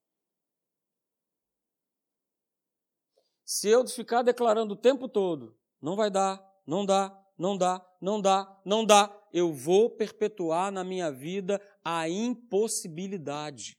Se 3.44 3.68
eu 3.68 3.84
ficar 3.88 4.22
declarando 4.22 4.74
o 4.74 4.76
tempo 4.76 5.08
todo, 5.08 5.58
não 5.82 5.96
vai 5.96 6.12
dar, 6.12 6.40
não 6.64 6.86
dá, 6.86 7.10
não 7.36 7.58
dá, 7.58 7.84
não 8.00 8.20
dá, 8.20 8.60
não 8.64 8.84
dá, 8.84 9.28
eu 9.32 9.52
vou 9.52 9.90
perpetuar 9.90 10.70
na 10.70 10.84
minha 10.84 11.10
vida 11.10 11.60
a 11.84 12.08
impossibilidade. 12.08 13.77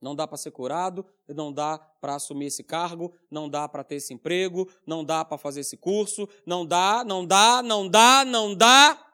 Não 0.00 0.14
dá 0.14 0.26
para 0.26 0.38
ser 0.38 0.50
curado, 0.50 1.04
não 1.28 1.52
dá 1.52 1.78
para 1.78 2.14
assumir 2.14 2.46
esse 2.46 2.64
cargo, 2.64 3.14
não 3.30 3.48
dá 3.48 3.68
para 3.68 3.84
ter 3.84 3.96
esse 3.96 4.14
emprego, 4.14 4.68
não 4.86 5.04
dá 5.04 5.24
para 5.24 5.36
fazer 5.36 5.60
esse 5.60 5.76
curso, 5.76 6.28
não 6.46 6.64
dá, 6.64 7.04
não 7.04 7.26
dá, 7.26 7.62
não 7.62 7.88
dá, 7.88 8.24
não 8.24 8.54
dá. 8.54 9.12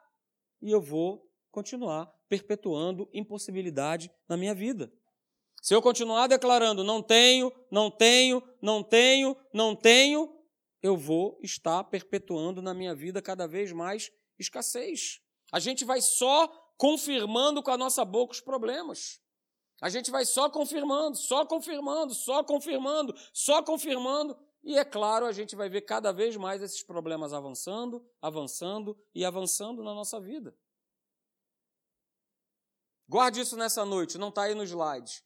E 0.61 0.71
eu 0.71 0.81
vou 0.81 1.29
continuar 1.51 2.11
perpetuando 2.29 3.09
impossibilidade 3.13 4.11
na 4.27 4.37
minha 4.37 4.53
vida. 4.53 4.91
Se 5.61 5.73
eu 5.73 5.81
continuar 5.81 6.27
declarando 6.27 6.83
não 6.83 7.01
tenho, 7.01 7.51
não 7.69 7.91
tenho, 7.91 8.41
não 8.61 8.83
tenho, 8.83 9.35
não 9.53 9.75
tenho, 9.75 10.33
eu 10.81 10.95
vou 10.95 11.39
estar 11.43 11.83
perpetuando 11.85 12.61
na 12.61 12.73
minha 12.73 12.95
vida 12.95 13.21
cada 13.21 13.47
vez 13.47 13.71
mais 13.71 14.11
escassez. 14.39 15.19
A 15.51 15.59
gente 15.59 15.83
vai 15.83 16.01
só 16.01 16.47
confirmando 16.77 17.63
com 17.63 17.71
a 17.71 17.77
nossa 17.77 18.05
boca 18.05 18.33
os 18.33 18.41
problemas. 18.41 19.19
A 19.81 19.89
gente 19.89 20.09
vai 20.09 20.25
só 20.25 20.49
confirmando, 20.49 21.15
só 21.15 21.45
confirmando, 21.45 22.13
só 22.13 22.43
confirmando, 22.43 23.15
só 23.31 23.61
confirmando. 23.61 24.37
E 24.63 24.77
é 24.77 24.83
claro, 24.83 25.25
a 25.25 25.31
gente 25.31 25.55
vai 25.55 25.69
ver 25.69 25.81
cada 25.81 26.11
vez 26.11 26.35
mais 26.35 26.61
esses 26.61 26.83
problemas 26.83 27.31
avançando, 27.31 28.03
avançando 28.21 28.97
e 29.13 29.23
avançando 29.23 29.83
na 29.83 29.93
nossa 29.93 30.19
vida. 30.19 30.57
Guarde 33.07 33.39
isso 33.39 33.55
nessa 33.55 33.85
noite, 33.85 34.17
não 34.17 34.29
está 34.29 34.43
aí 34.43 34.55
no 34.55 34.63
slide. 34.63 35.23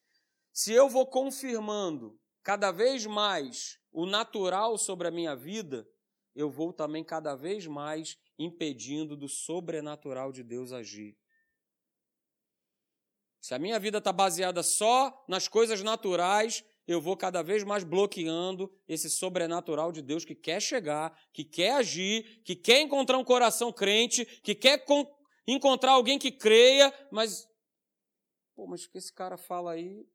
Se 0.54 0.72
eu 0.74 0.90
vou 0.90 1.08
confirmando 1.08 2.20
cada 2.44 2.72
vez 2.72 3.06
mais 3.06 3.80
o 3.92 4.06
natural 4.06 4.78
sobre 4.78 5.08
a 5.08 5.12
minha 5.12 5.36
vida, 5.36 5.88
eu 6.36 6.50
vou 6.50 6.72
também 6.74 7.04
cada 7.04 7.36
vez 7.36 7.66
mais 7.66 8.18
impedindo 8.38 9.16
do 9.16 9.28
sobrenatural 9.28 10.32
de 10.32 10.44
Deus 10.44 10.72
agir. 10.72 11.18
Se 13.42 13.56
a 13.56 13.60
minha 13.60 13.80
vida 13.80 13.98
está 13.98 14.14
baseada 14.14 14.62
só 14.62 15.26
nas 15.28 15.48
coisas 15.48 15.82
naturais, 15.82 16.64
eu 16.88 17.02
vou 17.02 17.18
cada 17.18 17.42
vez 17.42 17.64
mais 17.64 17.84
bloqueando 17.84 18.72
esse 18.88 19.10
sobrenatural 19.10 19.92
de 19.92 20.02
Deus 20.04 20.24
que 20.24 20.36
quer 20.36 20.62
chegar, 20.62 21.12
que 21.34 21.44
quer 21.44 21.74
agir, 21.74 22.44
que 22.44 22.56
quer 22.56 22.82
encontrar 22.82 23.18
um 23.18 23.24
coração 23.24 23.74
crente, 23.74 24.26
que 24.42 24.54
quer 24.54 24.86
encontrar 25.48 25.94
alguém 25.94 26.20
que 26.20 26.32
creia, 26.32 26.94
mas. 27.12 27.48
Pô, 28.56 28.68
mas 28.68 28.84
o 28.84 28.92
que 28.92 29.00
esse 29.00 29.12
cara 29.12 29.38
fala 29.38 29.72
aí? 29.72 30.06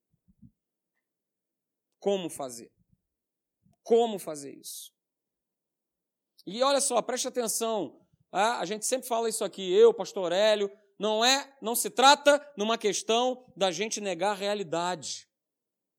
Como 1.99 2.31
fazer? 2.31 2.71
Como 3.83 4.21
fazer 4.21 4.55
isso? 4.55 4.93
E 6.47 6.62
olha 6.62 6.81
só, 6.81 7.03
preste 7.03 7.27
atenção. 7.27 8.07
Ah, 8.31 8.61
a 8.61 8.65
gente 8.65 8.87
sempre 8.87 9.09
fala 9.09 9.29
isso 9.29 9.43
aqui, 9.43 9.73
eu, 9.73 9.93
pastor 9.93 10.31
Hélio, 10.31 10.71
não 10.98 11.24
é, 11.24 11.56
não 11.61 11.74
se 11.74 11.90
trata 11.90 12.40
numa 12.56 12.78
questão 12.78 13.44
da 13.56 13.70
gente 13.70 14.00
negar 14.00 14.32
a 14.32 14.35
realidade. 14.35 15.28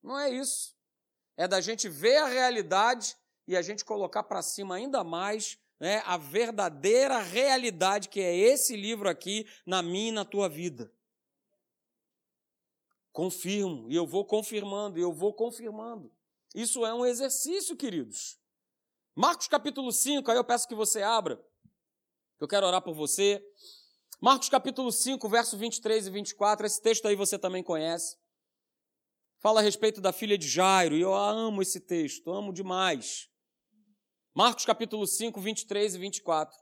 Não 0.02 0.18
é 0.18 0.30
isso. 0.30 0.76
É 1.36 1.46
da 1.46 1.60
gente 1.60 1.88
ver 1.88 2.16
a 2.16 2.26
realidade 2.26 3.16
e 3.46 3.56
a 3.56 3.62
gente 3.62 3.84
colocar 3.84 4.24
para 4.24 4.42
cima 4.42 4.74
ainda 4.74 5.04
mais 5.04 5.58
né, 5.78 6.02
a 6.04 6.16
verdadeira 6.16 7.18
realidade 7.18 8.08
que 8.08 8.20
é 8.20 8.36
esse 8.36 8.76
livro 8.76 9.08
aqui 9.08 9.46
na 9.64 9.82
minha 9.82 10.08
e 10.08 10.12
na 10.12 10.24
tua 10.24 10.48
vida. 10.48 10.92
Confirmo, 13.12 13.90
e 13.90 13.96
eu 13.96 14.06
vou 14.06 14.24
confirmando, 14.24 14.98
e 14.98 15.02
eu 15.02 15.12
vou 15.12 15.32
confirmando. 15.34 16.12
Isso 16.54 16.84
é 16.86 16.94
um 16.94 17.04
exercício, 17.04 17.76
queridos. 17.76 18.38
Marcos 19.14 19.48
capítulo 19.48 19.90
5, 19.90 20.30
aí 20.30 20.36
eu 20.36 20.44
peço 20.44 20.68
que 20.68 20.74
você 20.74 21.02
abra. 21.02 21.44
Eu 22.38 22.46
quero 22.46 22.66
orar 22.66 22.80
por 22.80 22.94
você. 22.94 23.44
Marcos 24.20 24.48
capítulo 24.48 24.90
5, 24.90 25.28
verso 25.28 25.56
23 25.56 26.08
e 26.08 26.10
24, 26.10 26.66
esse 26.66 26.82
texto 26.82 27.06
aí 27.06 27.14
você 27.14 27.38
também 27.38 27.62
conhece. 27.62 28.16
Fala 29.38 29.60
a 29.60 29.62
respeito 29.62 30.00
da 30.00 30.12
filha 30.12 30.36
de 30.36 30.48
Jairo, 30.48 30.96
e 30.96 31.00
eu 31.00 31.14
amo 31.14 31.62
esse 31.62 31.78
texto, 31.78 32.28
amo 32.32 32.52
demais. 32.52 33.30
Marcos 34.34 34.64
capítulo 34.64 35.06
5, 35.06 35.40
23 35.40 35.94
e 35.94 35.98
24. 35.98 36.58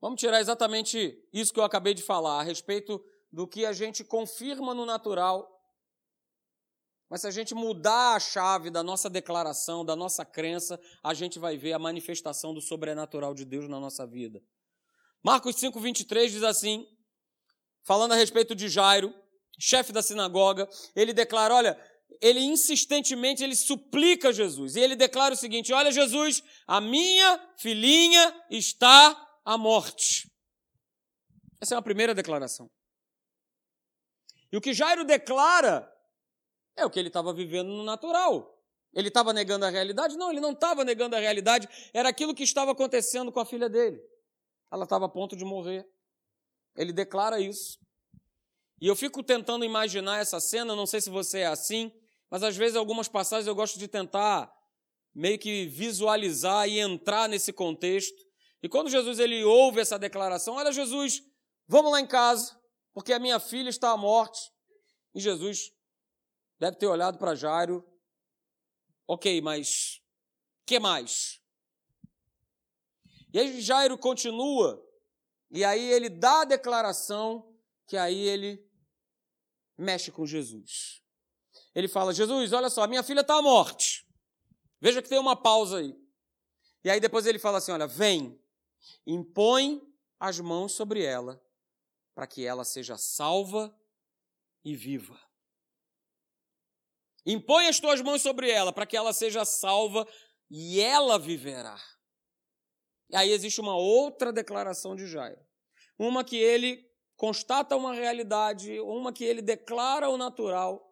Vamos 0.00 0.20
tirar 0.20 0.40
exatamente 0.40 1.24
isso 1.32 1.54
que 1.54 1.60
eu 1.60 1.64
acabei 1.64 1.94
de 1.94 2.02
falar, 2.02 2.40
a 2.40 2.42
respeito 2.42 3.00
do 3.30 3.46
que 3.46 3.64
a 3.64 3.72
gente 3.72 4.02
confirma 4.02 4.74
no 4.74 4.84
natural 4.84 5.55
mas 7.08 7.20
se 7.20 7.26
a 7.26 7.30
gente 7.30 7.54
mudar 7.54 8.16
a 8.16 8.20
chave 8.20 8.70
da 8.70 8.82
nossa 8.82 9.08
declaração, 9.08 9.84
da 9.84 9.94
nossa 9.94 10.24
crença, 10.24 10.80
a 11.02 11.14
gente 11.14 11.38
vai 11.38 11.56
ver 11.56 11.72
a 11.72 11.78
manifestação 11.78 12.52
do 12.52 12.60
sobrenatural 12.60 13.34
de 13.34 13.44
Deus 13.44 13.68
na 13.68 13.78
nossa 13.78 14.06
vida. 14.06 14.42
Marcos 15.22 15.56
5, 15.56 15.78
23 15.78 16.32
diz 16.32 16.42
assim, 16.42 16.86
falando 17.84 18.12
a 18.12 18.16
respeito 18.16 18.54
de 18.54 18.68
Jairo, 18.68 19.14
chefe 19.58 19.92
da 19.92 20.02
sinagoga, 20.02 20.68
ele 20.94 21.12
declara: 21.12 21.54
olha, 21.54 21.80
ele 22.20 22.40
insistentemente 22.40 23.42
ele 23.42 23.56
suplica 23.56 24.32
Jesus. 24.32 24.76
E 24.76 24.80
ele 24.80 24.96
declara 24.96 25.34
o 25.34 25.36
seguinte: 25.36 25.72
Olha, 25.72 25.90
Jesus, 25.90 26.42
a 26.66 26.80
minha 26.80 27.54
filhinha 27.56 28.44
está 28.50 29.40
à 29.44 29.56
morte. 29.56 30.30
Essa 31.60 31.74
é 31.74 31.78
a 31.78 31.82
primeira 31.82 32.14
declaração. 32.14 32.70
E 34.52 34.56
o 34.56 34.60
que 34.60 34.72
Jairo 34.72 35.04
declara 35.04 35.90
é 36.76 36.84
o 36.84 36.90
que 36.90 36.98
ele 36.98 37.08
estava 37.08 37.32
vivendo 37.32 37.68
no 37.68 37.82
natural. 37.82 38.54
Ele 38.94 39.08
estava 39.08 39.32
negando 39.32 39.64
a 39.64 39.70
realidade? 39.70 40.16
Não, 40.16 40.30
ele 40.30 40.40
não 40.40 40.52
estava 40.52 40.84
negando 40.84 41.16
a 41.16 41.18
realidade. 41.18 41.68
Era 41.92 42.08
aquilo 42.08 42.34
que 42.34 42.42
estava 42.42 42.72
acontecendo 42.72 43.32
com 43.32 43.40
a 43.40 43.44
filha 43.44 43.68
dele. 43.68 44.00
Ela 44.70 44.84
estava 44.84 45.06
a 45.06 45.08
ponto 45.08 45.36
de 45.36 45.44
morrer. 45.44 45.86
Ele 46.76 46.92
declara 46.92 47.40
isso. 47.40 47.78
E 48.80 48.86
eu 48.86 48.96
fico 48.96 49.22
tentando 49.22 49.64
imaginar 49.64 50.20
essa 50.20 50.38
cena, 50.38 50.76
não 50.76 50.86
sei 50.86 51.00
se 51.00 51.08
você 51.08 51.40
é 51.40 51.46
assim, 51.46 51.90
mas 52.30 52.42
às 52.42 52.56
vezes 52.56 52.76
algumas 52.76 53.08
passagens 53.08 53.46
eu 53.46 53.54
gosto 53.54 53.78
de 53.78 53.88
tentar 53.88 54.52
meio 55.14 55.38
que 55.38 55.66
visualizar 55.66 56.68
e 56.68 56.78
entrar 56.78 57.28
nesse 57.28 57.52
contexto. 57.52 58.16
E 58.62 58.68
quando 58.68 58.90
Jesus 58.90 59.18
ele 59.18 59.44
ouve 59.44 59.80
essa 59.80 59.98
declaração, 59.98 60.54
olha 60.54 60.72
Jesus, 60.72 61.22
vamos 61.66 61.90
lá 61.90 62.00
em 62.00 62.06
casa, 62.06 62.54
porque 62.92 63.12
a 63.14 63.18
minha 63.18 63.40
filha 63.40 63.70
está 63.70 63.90
à 63.92 63.96
morte. 63.96 64.40
E 65.14 65.20
Jesus 65.20 65.72
deve 66.58 66.76
ter 66.76 66.86
olhado 66.86 67.18
para 67.18 67.34
Jairo. 67.34 67.84
Ok, 69.06 69.40
mas 69.40 70.02
que 70.64 70.78
mais? 70.78 71.40
E 73.32 73.38
aí 73.38 73.60
Jairo 73.60 73.98
continua, 73.98 74.82
e 75.50 75.64
aí 75.64 75.92
ele 75.92 76.08
dá 76.08 76.40
a 76.40 76.44
declaração 76.44 77.54
que 77.86 77.96
aí 77.96 78.18
ele 78.18 78.66
mexe 79.76 80.10
com 80.10 80.26
Jesus. 80.26 81.02
Ele 81.74 81.88
fala: 81.88 82.12
Jesus, 82.12 82.52
olha 82.52 82.70
só, 82.70 82.86
minha 82.86 83.02
filha 83.02 83.20
está 83.20 83.36
à 83.36 83.42
morte. 83.42 84.06
Veja 84.80 85.02
que 85.02 85.08
tem 85.08 85.18
uma 85.18 85.36
pausa 85.36 85.78
aí. 85.78 85.94
E 86.82 86.90
aí 86.90 87.00
depois 87.00 87.26
ele 87.26 87.38
fala 87.38 87.58
assim: 87.58 87.72
olha, 87.72 87.86
vem, 87.86 88.40
impõe 89.06 89.82
as 90.18 90.40
mãos 90.40 90.72
sobre 90.72 91.04
ela, 91.04 91.42
para 92.14 92.26
que 92.26 92.44
ela 92.44 92.64
seja 92.64 92.96
salva 92.96 93.74
e 94.64 94.74
viva. 94.74 95.20
Impõe 97.26 97.66
as 97.66 97.80
tuas 97.80 98.00
mãos 98.00 98.22
sobre 98.22 98.48
ela, 98.48 98.72
para 98.72 98.86
que 98.86 98.96
ela 98.96 99.12
seja 99.12 99.44
salva 99.44 100.06
e 100.48 100.80
ela 100.80 101.18
viverá. 101.18 101.76
E 103.10 103.16
aí 103.16 103.30
existe 103.30 103.60
uma 103.60 103.76
outra 103.76 104.32
declaração 104.32 104.94
de 104.94 105.06
Jairo. 105.06 105.40
Uma 105.98 106.24
que 106.24 106.36
ele 106.36 106.88
constata 107.16 107.76
uma 107.76 107.92
realidade, 107.92 108.78
uma 108.80 109.12
que 109.12 109.24
ele 109.24 109.42
declara 109.42 110.08
o 110.08 110.16
natural, 110.16 110.86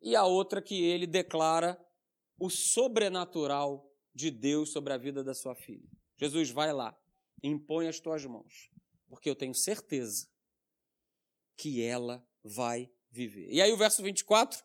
e 0.00 0.16
a 0.16 0.24
outra 0.24 0.60
que 0.60 0.82
ele 0.82 1.06
declara 1.06 1.80
o 2.38 2.50
sobrenatural 2.50 3.88
de 4.14 4.30
Deus 4.30 4.72
sobre 4.72 4.92
a 4.92 4.98
vida 4.98 5.22
da 5.22 5.34
sua 5.34 5.54
filha. 5.54 5.88
Jesus, 6.16 6.50
vai 6.50 6.72
lá, 6.72 6.96
impõe 7.42 7.88
as 7.88 8.00
tuas 8.00 8.24
mãos, 8.26 8.68
porque 9.08 9.30
eu 9.30 9.36
tenho 9.36 9.54
certeza 9.54 10.28
que 11.56 11.82
ela 11.82 12.26
vai 12.42 12.90
viver. 13.10 13.48
E 13.50 13.62
aí 13.62 13.72
o 13.72 13.76
verso 13.76 14.02
24, 14.02 14.62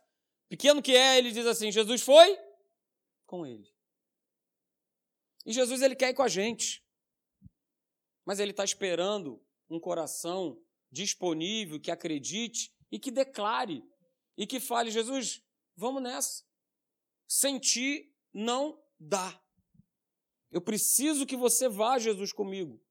pequeno 0.50 0.82
que 0.82 0.96
é, 0.96 1.18
ele 1.18 1.32
diz 1.32 1.46
assim: 1.46 1.72
Jesus 1.72 2.02
foi 2.02 2.38
com 3.26 3.46
ele. 3.46 3.72
E 5.46 5.54
Jesus 5.54 5.82
ele 5.82 5.96
quer 5.96 6.10
ir 6.10 6.14
com 6.14 6.24
a 6.24 6.28
gente. 6.28 6.86
Mas 8.26 8.40
ele 8.40 8.52
está 8.52 8.64
esperando 8.64 9.42
um 9.70 9.80
coração 9.80 10.62
disponível, 10.92 11.80
que 11.80 11.92
acredite 11.92 12.74
e 12.92 13.00
que 13.00 13.12
declare 13.12 13.84
e 14.38 14.46
que 14.46 14.60
fale: 14.60 14.92
Jesus, 14.92 15.44
vamos 15.76 16.02
nessa. 16.02 16.46
Sentir 17.28 18.14
não 18.34 18.82
dá. 19.00 19.42
Eu 20.52 20.62
preciso 20.62 21.26
que 21.26 21.36
você 21.36 21.68
vá, 21.68 21.98
Jesus, 21.98 22.32
comigo. 22.32 22.82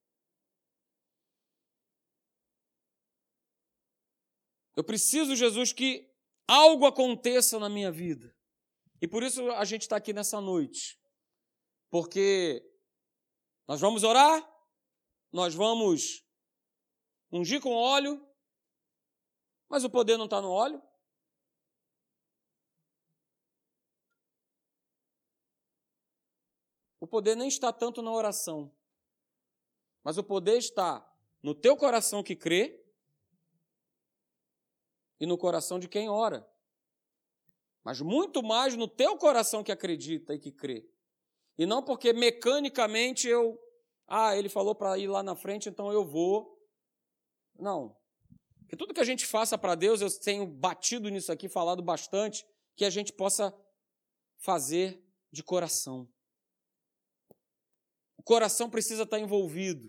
Eu 4.75 4.85
preciso, 4.85 5.35
Jesus, 5.35 5.73
que 5.73 6.11
algo 6.47 6.87
aconteça 6.87 7.59
na 7.59 7.69
minha 7.69 7.91
vida. 7.91 8.35
E 9.01 9.09
por 9.09 9.23
isso 9.23 9.51
a 9.53 9.65
gente 9.65 9.83
está 9.83 9.97
aqui 9.97 10.13
nessa 10.13 10.41
noite. 10.41 10.99
Porque 11.91 12.63
nós 13.67 13.81
vamos 13.81 14.05
orar, 14.05 14.47
nós 15.33 15.55
vamos 15.55 16.25
ungir 17.31 17.61
com 17.61 17.75
óleo, 17.75 18.25
mas 19.69 19.85
o 19.85 19.91
poder 19.91 20.17
não 20.17 20.27
está 20.27 20.41
no 20.41 20.51
óleo. 20.51 20.83
O 27.01 27.07
poder 27.07 27.37
nem 27.37 27.49
está 27.49 27.73
tanto 27.73 28.03
na 28.03 28.11
oração, 28.11 28.75
mas 30.03 30.19
o 30.19 30.25
poder 30.25 30.59
está 30.59 31.07
no 31.43 31.55
teu 31.55 31.77
coração 31.77 32.23
que 32.23 32.35
crê 32.35 32.86
e 35.21 35.27
no 35.27 35.39
coração 35.39 35.79
de 35.79 35.89
quem 35.89 36.09
ora. 36.09 36.47
Mas 37.85 38.01
muito 38.01 38.43
mais 38.43 38.77
no 38.77 38.89
teu 38.89 39.17
coração 39.17 39.63
que 39.63 39.73
acredita 39.73 40.35
e 40.35 40.39
que 40.39 40.51
crê. 40.51 40.89
E 41.57 41.65
não 41.65 41.83
porque 41.83 42.13
mecanicamente 42.13 43.29
eu, 43.29 43.59
ah, 44.07 44.37
ele 44.37 44.49
falou 44.49 44.75
para 44.75 44.99
ir 44.99 45.07
lá 45.07 45.23
na 45.23 45.37
frente, 45.37 45.69
então 45.69 45.93
eu 45.93 46.05
vou. 46.05 46.59
Não. 47.59 47.97
Que 48.69 48.77
tudo 48.77 48.93
que 48.93 49.01
a 49.01 49.05
gente 49.05 49.25
faça 49.25 49.57
para 49.57 49.75
Deus, 49.75 50.01
eu 50.01 50.09
tenho 50.21 50.47
batido 50.47 51.09
nisso 51.09 51.31
aqui, 51.31 51.49
falado 51.49 51.83
bastante, 51.83 52.45
que 52.77 52.85
a 52.85 52.91
gente 52.91 53.13
possa 53.13 53.57
fazer 54.39 55.03
de 55.33 55.43
coração 55.43 56.09
coração 58.27 58.69
precisa 58.69 59.05
estar 59.05 59.21
envolvido, 59.21 59.89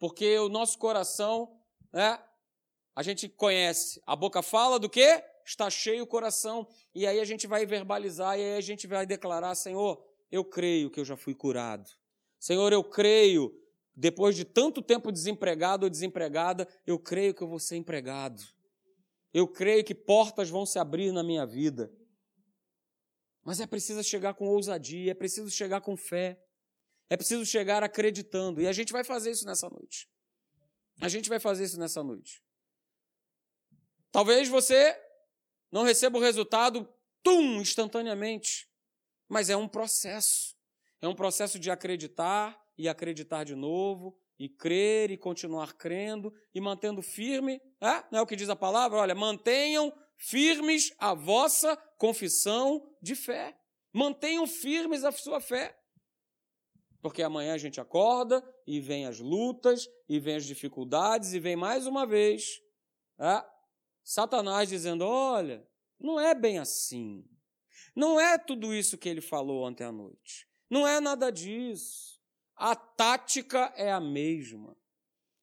porque 0.00 0.36
o 0.40 0.48
nosso 0.48 0.76
coração, 0.76 1.62
né, 1.92 2.20
a 2.94 3.02
gente 3.02 3.28
conhece, 3.28 4.02
a 4.06 4.14
boca 4.14 4.42
fala 4.42 4.78
do 4.78 4.88
quê? 4.88 5.22
Está 5.44 5.68
cheio 5.68 6.04
o 6.04 6.06
coração, 6.06 6.66
e 6.94 7.06
aí 7.06 7.18
a 7.18 7.24
gente 7.24 7.46
vai 7.46 7.66
verbalizar, 7.66 8.38
e 8.38 8.42
aí 8.42 8.56
a 8.56 8.60
gente 8.60 8.86
vai 8.86 9.06
declarar: 9.06 9.54
Senhor, 9.54 10.04
eu 10.30 10.44
creio 10.44 10.90
que 10.90 11.00
eu 11.00 11.04
já 11.04 11.16
fui 11.16 11.34
curado. 11.34 11.88
Senhor, 12.38 12.72
eu 12.72 12.82
creio, 12.82 13.52
depois 13.94 14.36
de 14.36 14.44
tanto 14.44 14.82
tempo 14.82 15.12
desempregado 15.12 15.84
ou 15.86 15.90
desempregada, 15.90 16.68
eu 16.86 16.98
creio 16.98 17.34
que 17.34 17.42
eu 17.42 17.48
vou 17.48 17.58
ser 17.58 17.76
empregado. 17.76 18.42
Eu 19.32 19.48
creio 19.48 19.84
que 19.84 19.94
portas 19.94 20.50
vão 20.50 20.66
se 20.66 20.78
abrir 20.78 21.12
na 21.12 21.22
minha 21.22 21.46
vida. 21.46 21.90
Mas 23.44 23.60
é 23.60 23.66
preciso 23.66 24.02
chegar 24.04 24.34
com 24.34 24.46
ousadia, 24.46 25.10
é 25.10 25.14
preciso 25.14 25.50
chegar 25.50 25.80
com 25.80 25.96
fé. 25.96 26.38
É 27.08 27.16
preciso 27.16 27.44
chegar 27.44 27.82
acreditando. 27.82 28.60
E 28.60 28.66
a 28.66 28.72
gente 28.72 28.92
vai 28.92 29.04
fazer 29.04 29.30
isso 29.30 29.44
nessa 29.44 29.68
noite. 29.68 30.08
A 31.00 31.08
gente 31.08 31.28
vai 31.28 31.38
fazer 31.40 31.64
isso 31.64 31.78
nessa 31.78 32.02
noite. 32.02 32.41
Talvez 34.12 34.48
você 34.48 34.96
não 35.72 35.82
receba 35.82 36.18
o 36.18 36.20
resultado, 36.20 36.86
tum, 37.22 37.60
instantaneamente. 37.60 38.68
Mas 39.28 39.48
é 39.48 39.56
um 39.56 39.66
processo. 39.66 40.54
É 41.00 41.08
um 41.08 41.14
processo 41.14 41.58
de 41.58 41.70
acreditar 41.70 42.60
e 42.76 42.88
acreditar 42.88 43.44
de 43.44 43.54
novo, 43.54 44.16
e 44.38 44.48
crer 44.48 45.10
e 45.10 45.16
continuar 45.16 45.72
crendo 45.74 46.32
e 46.54 46.60
mantendo 46.60 47.00
firme. 47.00 47.60
É? 47.80 48.04
Não 48.10 48.18
é 48.18 48.22
o 48.22 48.26
que 48.26 48.36
diz 48.36 48.48
a 48.48 48.56
palavra? 48.56 48.98
Olha, 48.98 49.14
mantenham 49.14 49.92
firmes 50.18 50.92
a 50.98 51.14
vossa 51.14 51.76
confissão 51.96 52.86
de 53.00 53.14
fé. 53.14 53.56
Mantenham 53.92 54.46
firmes 54.46 55.04
a 55.04 55.12
sua 55.12 55.40
fé. 55.40 55.78
Porque 57.00 57.22
amanhã 57.22 57.54
a 57.54 57.58
gente 57.58 57.80
acorda 57.80 58.42
e 58.66 58.80
vem 58.80 59.06
as 59.06 59.18
lutas, 59.18 59.88
e 60.08 60.20
vem 60.20 60.36
as 60.36 60.44
dificuldades, 60.44 61.32
e 61.32 61.40
vem 61.40 61.56
mais 61.56 61.86
uma 61.86 62.06
vez 62.06 62.60
é, 63.18 63.44
Satanás 64.04 64.68
dizendo: 64.68 65.04
olha, 65.04 65.66
não 65.98 66.18
é 66.18 66.34
bem 66.34 66.58
assim. 66.58 67.24
Não 67.94 68.18
é 68.18 68.38
tudo 68.38 68.74
isso 68.74 68.98
que 68.98 69.08
ele 69.08 69.20
falou 69.20 69.66
ontem 69.66 69.84
à 69.84 69.92
noite. 69.92 70.46
Não 70.70 70.86
é 70.86 71.00
nada 71.00 71.30
disso. 71.30 72.20
A 72.56 72.74
tática 72.74 73.72
é 73.76 73.92
a 73.92 74.00
mesma. 74.00 74.76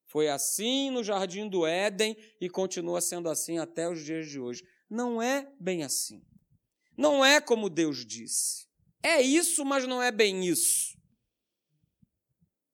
Foi 0.06 0.28
assim 0.28 0.90
no 0.90 1.04
jardim 1.04 1.48
do 1.48 1.66
Éden 1.66 2.16
e 2.40 2.48
continua 2.48 3.00
sendo 3.00 3.28
assim 3.28 3.58
até 3.58 3.88
os 3.88 4.04
dias 4.04 4.28
de 4.28 4.40
hoje. 4.40 4.64
Não 4.88 5.22
é 5.22 5.52
bem 5.60 5.84
assim. 5.84 6.24
Não 6.96 7.24
é 7.24 7.40
como 7.40 7.70
Deus 7.70 8.04
disse. 8.04 8.68
É 9.02 9.22
isso, 9.22 9.64
mas 9.64 9.86
não 9.86 10.02
é 10.02 10.10
bem 10.10 10.44
isso 10.44 11.00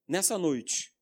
nessa 0.08 0.38
noite, 0.38 0.94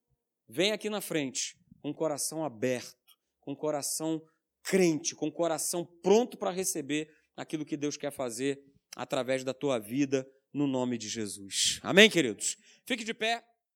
vem 0.48 0.72
aqui 0.72 0.88
na 0.88 1.00
frente 1.00 1.58
com 1.82 1.90
o 1.90 1.94
coração 1.94 2.44
aberto, 2.44 2.96
com 3.40 3.52
o 3.52 3.56
coração 3.56 4.22
crente, 4.64 5.14
com 5.14 5.28
o 5.28 5.32
coração 5.32 5.86
pronto 6.02 6.36
para 6.36 6.50
receber 6.50 7.08
aquilo 7.36 7.64
que 7.64 7.76
Deus 7.76 7.96
quer 7.96 8.10
fazer 8.10 8.58
através 8.96 9.44
da 9.44 9.52
tua 9.52 9.78
vida, 9.78 10.26
no 10.52 10.66
nome 10.66 10.96
de 10.96 11.08
Jesus. 11.08 11.78
Amém, 11.82 12.08
queridos? 12.08 12.56
Fique 12.86 13.04
de 13.04 13.12
pé. 13.12 13.44